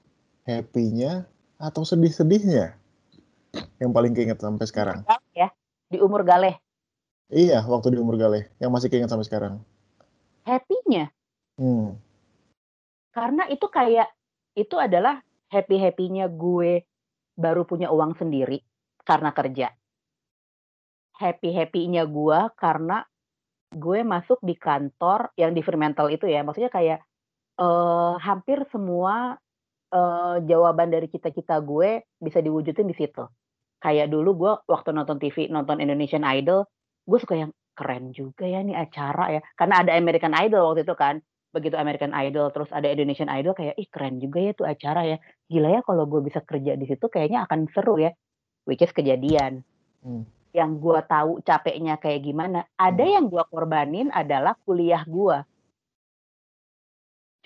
[0.46, 1.26] happy-nya,
[1.58, 2.76] atau sedih-sedihnya?
[3.80, 4.98] Yang paling keinget sampai sekarang?
[5.32, 5.48] Ya,
[5.88, 6.60] di umur Galeh.
[7.28, 9.54] Iya, waktu di umur Gale, yang masih keinget sampai sekarang?
[10.46, 11.10] Happy-nya.
[11.58, 11.98] Hmm.
[13.14, 14.08] Karena itu kayak
[14.52, 16.84] itu adalah happy-happy-nya gue
[17.38, 18.60] baru punya uang sendiri
[19.04, 19.72] karena kerja.
[21.16, 23.02] Happy-happy-nya gue karena
[23.72, 27.00] gue masuk di kantor yang di Fremantle itu ya, maksudnya kayak
[27.60, 29.36] eee, hampir semua,
[29.92, 33.24] eee, jawaban dari cita-cita gue bisa diwujudin di situ.
[33.82, 36.66] Kayak dulu gue waktu nonton TV, nonton Indonesian Idol,
[37.08, 40.94] gue suka yang, "Keren juga ya nih acara ya." Karena ada American Idol waktu itu
[40.94, 41.24] kan.
[41.48, 45.16] Begitu American Idol terus ada Indonesian Idol kayak, "Ih keren juga ya tuh acara ya.
[45.48, 48.12] Gila ya kalau gue bisa kerja di situ kayaknya akan seru ya."
[48.68, 49.64] Which is kejadian.
[50.04, 50.28] Hmm.
[50.52, 53.14] Yang gue tahu capeknya kayak gimana, ada Hmm.
[53.16, 55.40] yang gue korbanin adalah kuliah gue.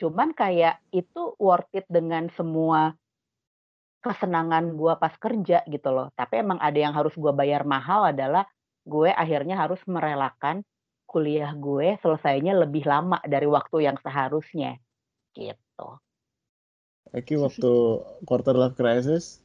[0.02, 2.96] Cuman kayak itu worth it dengan semua
[4.02, 6.10] kesenangan gue pas kerja gitu loh.
[6.18, 8.42] Tapi emang ada yang harus gue bayar mahal adalah
[8.82, 10.66] gue akhirnya harus merelakan
[11.06, 14.80] kuliah gue selesainya lebih lama dari waktu yang seharusnya,
[15.36, 16.00] gitu.
[17.12, 17.72] Eki waktu
[18.24, 19.44] quarter life crisis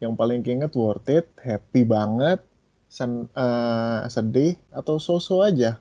[0.00, 2.40] yang paling keinget worth it, happy banget,
[2.88, 5.76] sen, eh, sedih atau so-so aja?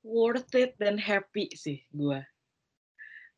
[0.00, 2.24] Worth it dan happy sih gue.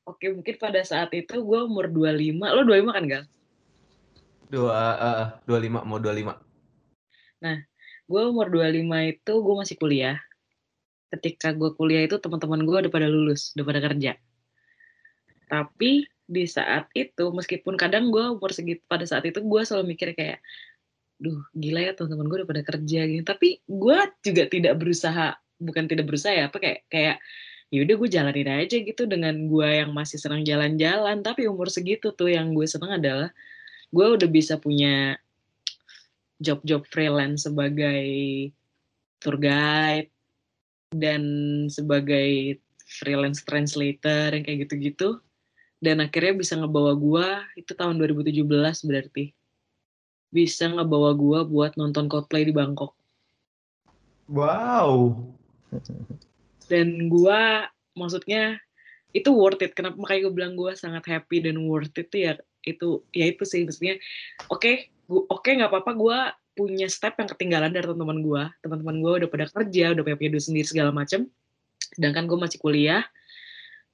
[0.07, 2.55] Oke, mungkin pada saat itu gue umur 25.
[2.55, 3.25] Lo 25 kan, Gal?
[4.47, 6.39] Dua, uh, 25, mau 25.
[7.43, 7.59] Nah,
[8.07, 10.17] gue umur 25 itu gue masih kuliah.
[11.11, 14.13] Ketika gue kuliah itu teman-teman gue udah pada lulus, udah pada kerja.
[15.47, 20.15] Tapi di saat itu, meskipun kadang gue umur segitu, pada saat itu gue selalu mikir
[20.19, 20.43] kayak,
[21.17, 23.23] duh gila ya teman-teman gue udah pada kerja gini.
[23.23, 27.17] Tapi gue juga tidak berusaha, bukan tidak berusaha ya, apa kayak kayak
[27.71, 31.23] ya udah gue jalanin aja gitu dengan gue yang masih senang jalan-jalan.
[31.23, 33.31] Tapi umur segitu tuh yang gue senang adalah
[33.91, 35.19] gue udah bisa punya
[36.41, 38.05] job-job freelance sebagai
[39.21, 40.13] tour guide
[40.93, 41.23] dan
[41.73, 45.21] sebagai freelance translator yang kayak gitu-gitu.
[45.77, 47.29] Dan akhirnya bisa ngebawa gue
[47.61, 49.37] itu tahun 2017 berarti
[50.33, 52.93] bisa ngebawa gue buat nonton Coldplay di Bangkok.
[54.27, 55.23] Wow.
[56.67, 57.43] dan gue
[57.95, 58.59] maksudnya
[59.15, 59.73] itu worth it.
[59.79, 62.33] Kenapa makanya gue bilang gue sangat happy dan worth it tuh ya
[62.67, 63.63] itu ya itu sih.
[63.63, 64.03] Maksudnya
[64.51, 66.19] oke gu- oke nggak apa-apa gue
[66.57, 70.31] punya step yang ketinggalan dari teman-teman gue teman-teman gue udah pada kerja udah punya punya
[70.35, 71.29] duit sendiri segala macem.
[71.93, 73.05] Sedangkan gue masih kuliah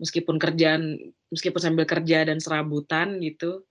[0.01, 3.63] meskipun kerjaan meskipun sambil kerja dan serabutan gitu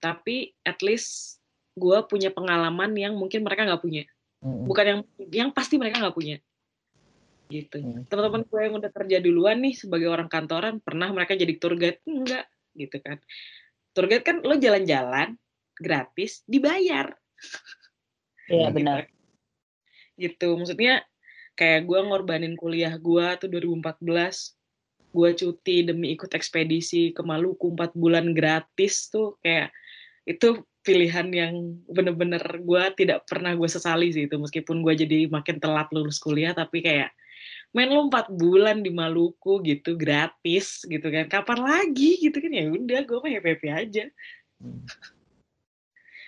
[0.00, 1.38] tapi at least
[1.76, 4.04] gue punya pengalaman yang mungkin mereka nggak punya.
[4.40, 5.00] Bukan yang
[5.32, 6.36] yang pasti mereka nggak punya.
[7.46, 7.78] Gitu.
[8.10, 12.00] Teman-teman gue yang udah kerja duluan nih sebagai orang kantoran pernah mereka jadi tour guide?
[12.06, 12.46] Enggak
[12.78, 13.18] gitu kan.
[13.92, 15.34] Tour guide kan lo jalan-jalan
[15.76, 17.12] gratis dibayar
[18.46, 18.76] Iya Hmm.
[18.76, 19.00] benar.
[20.16, 21.04] gitu maksudnya
[21.56, 24.56] kayak gue ngorbanin kuliah gue tuh 2014
[25.12, 29.72] gue cuti demi ikut ekspedisi ke Maluku 4 bulan gratis tuh kayak
[30.24, 31.54] itu pilihan yang
[31.90, 36.56] bener-bener gue tidak pernah gue sesali sih itu meskipun gue jadi makin telat lulus kuliah
[36.56, 37.10] tapi kayak
[37.74, 42.72] main lu empat bulan di Maluku gitu gratis gitu kan kapan lagi gitu kan ya
[42.72, 44.04] udah gue mah happy happy aja
[44.56, 44.80] Hmm.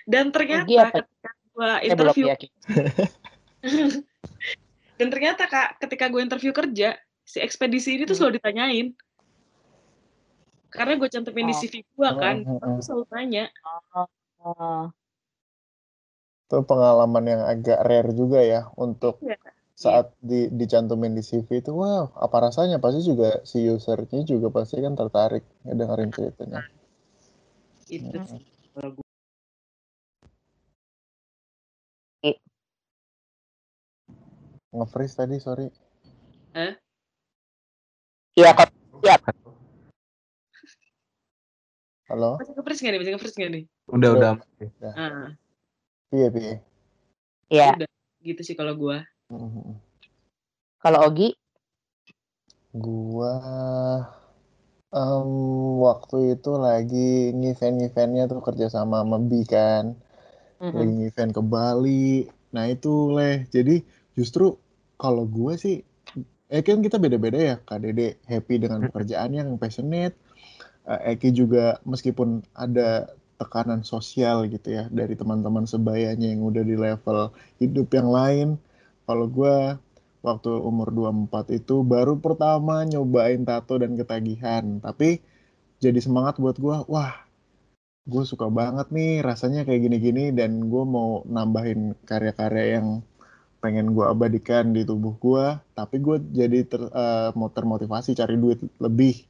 [0.09, 1.05] Dan ternyata apa?
[1.05, 2.25] ketika gue interview
[4.99, 8.25] dan ternyata kak ketika gue interview kerja si ekspedisi ini tuh Hmm.
[8.25, 8.87] selalu ditanyain
[10.73, 11.59] karena gue cantumin di Oh.
[11.61, 12.83] CV gue kan Oh, oh, aku oh.
[12.83, 13.45] selalu tanya
[14.39, 14.89] Oh,
[16.49, 19.37] Itu pengalaman yang agak rare juga ya untuk Iya.
[19.77, 22.79] saat di, dicantumin di CV itu, wow, apa rasanya?
[22.81, 26.63] Pasti juga si usernya juga pasti kan tertarik ya dengerin ceritanya.
[27.89, 28.41] itu sih
[34.69, 35.65] Nge-freeze tadi, sorry.
[38.37, 38.69] Iya kok.
[39.01, 39.21] Siap.
[42.09, 42.41] Halo?
[42.41, 43.63] masih nge-freeze nggak nih masih nge-freeze nggak nih
[43.93, 44.33] Udah, udah.
[44.97, 45.29] ah
[46.09, 46.53] Iya, piye?
[47.53, 47.67] Iya.
[47.77, 47.89] udah
[48.25, 48.97] gitu sih kalau gue
[49.29, 49.77] Mhm.
[50.81, 51.37] Kalau Ogi,
[52.73, 53.33] Gua
[54.89, 55.29] em,
[55.85, 59.93] waktu itu lagi ngevent-ngeventnya tuh kerja sama sama Bi kan.
[60.57, 60.73] Mhm.
[60.73, 62.25] Lagi ngevent ke Bali.
[62.53, 63.45] Nah itu leh.
[63.53, 63.85] Jadi
[64.19, 64.59] justru
[64.99, 65.75] kalau gue sih,
[66.51, 68.19] eh kan kita beda-beda ya Kak Dede.
[68.27, 70.19] Happy dengan pekerjaan yang passionate.
[70.83, 76.75] Eh, Eki juga meskipun ada tekanan sosial gitu ya dari teman-teman sebayanya yang udah di
[76.75, 77.31] level
[77.63, 78.47] hidup yang lain.
[79.07, 79.79] Kalau gue
[80.19, 84.83] waktu umur 24 itu baru pertama nyobain tato dan ketagihan.
[84.83, 85.23] Tapi
[85.79, 87.15] jadi semangat buat gue, wah
[88.09, 92.87] gue suka banget nih rasanya kayak gini-gini dan gue mau nambahin karya-karya yang
[93.59, 95.45] pengen gue abadikan di tubuh gue.
[95.75, 99.27] Tapi gue jadi ter- eh, mau termotivasi cari duit lebih.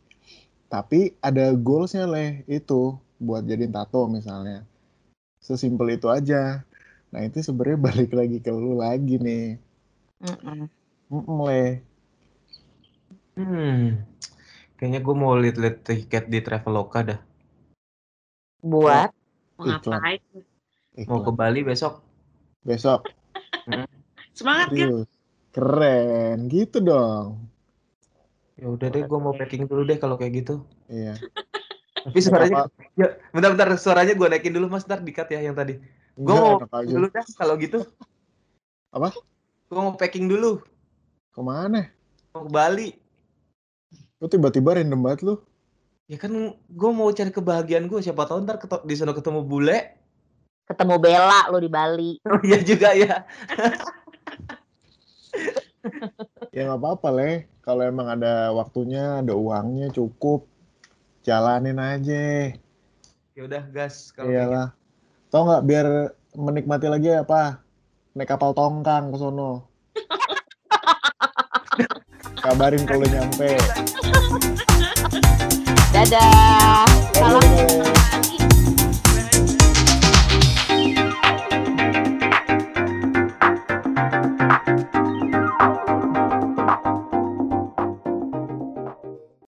[0.69, 4.63] Tapi ada goalsnya leh itu buat jadiin tato misalnya.
[5.41, 6.61] Sesimpel itu aja.
[7.09, 9.57] Nah itu sebenarnya balik lagi ke lu lagi nih.
[10.21, 10.69] Mm-mm.
[11.09, 11.81] Mm-mm, leh.
[13.33, 14.03] Hmm.
[14.77, 17.19] Kayaknya gue mau lihat-lihat tiket di Traveloka dah.
[18.63, 19.11] Buat
[19.59, 19.99] Mau Iklan.
[19.99, 20.19] ngapain?
[21.07, 21.31] Mau ke.
[21.35, 22.03] Bali besok.
[22.63, 23.09] Besok.
[24.39, 24.87] Semangat kan?
[25.51, 26.47] Keren.
[26.47, 27.51] Gitu dong.
[28.55, 30.63] Ya udah deh, gue mau packing dulu deh kalau kayak gitu.
[30.87, 31.19] Iya.
[32.07, 35.75] Tapi suaranya, ya, bentar-bentar suaranya gue naikin dulu mas, ntar dikat ya yang tadi.
[36.15, 37.83] Gue mau dulu dah kalau gitu.
[38.95, 39.11] Apa?
[39.67, 40.63] Gue mau packing dulu,
[41.35, 41.91] Ke mana?
[42.31, 42.89] mau ke Bali.
[44.23, 45.35] Lu tiba-tiba random banget lu.
[46.09, 49.99] Ya kan gue mau cari kebahagiaan gue, siapa tahu ntar di sana ketemu bule.
[50.69, 52.11] ketemu Bella lo di Bali.
[52.29, 53.25] Oh iya juga ya.
[56.55, 57.35] Ya nggak apa-apa leh.
[57.63, 60.49] Kalau emang ada waktunya, ada uangnya cukup,
[61.21, 62.51] jalanin aja.
[63.37, 64.67] Ya udah gas kalau kayak Iyalah.
[65.29, 65.87] Tau nggak biar
[66.35, 67.61] menikmati lagi apa?
[68.17, 69.69] Naik kapal tongkang ke sono.
[72.43, 73.53] Kabarin kalau nyampe.
[75.93, 76.89] Dadah.
[77.13, 77.45] Salam.
[77.45, 78.28] Dadah.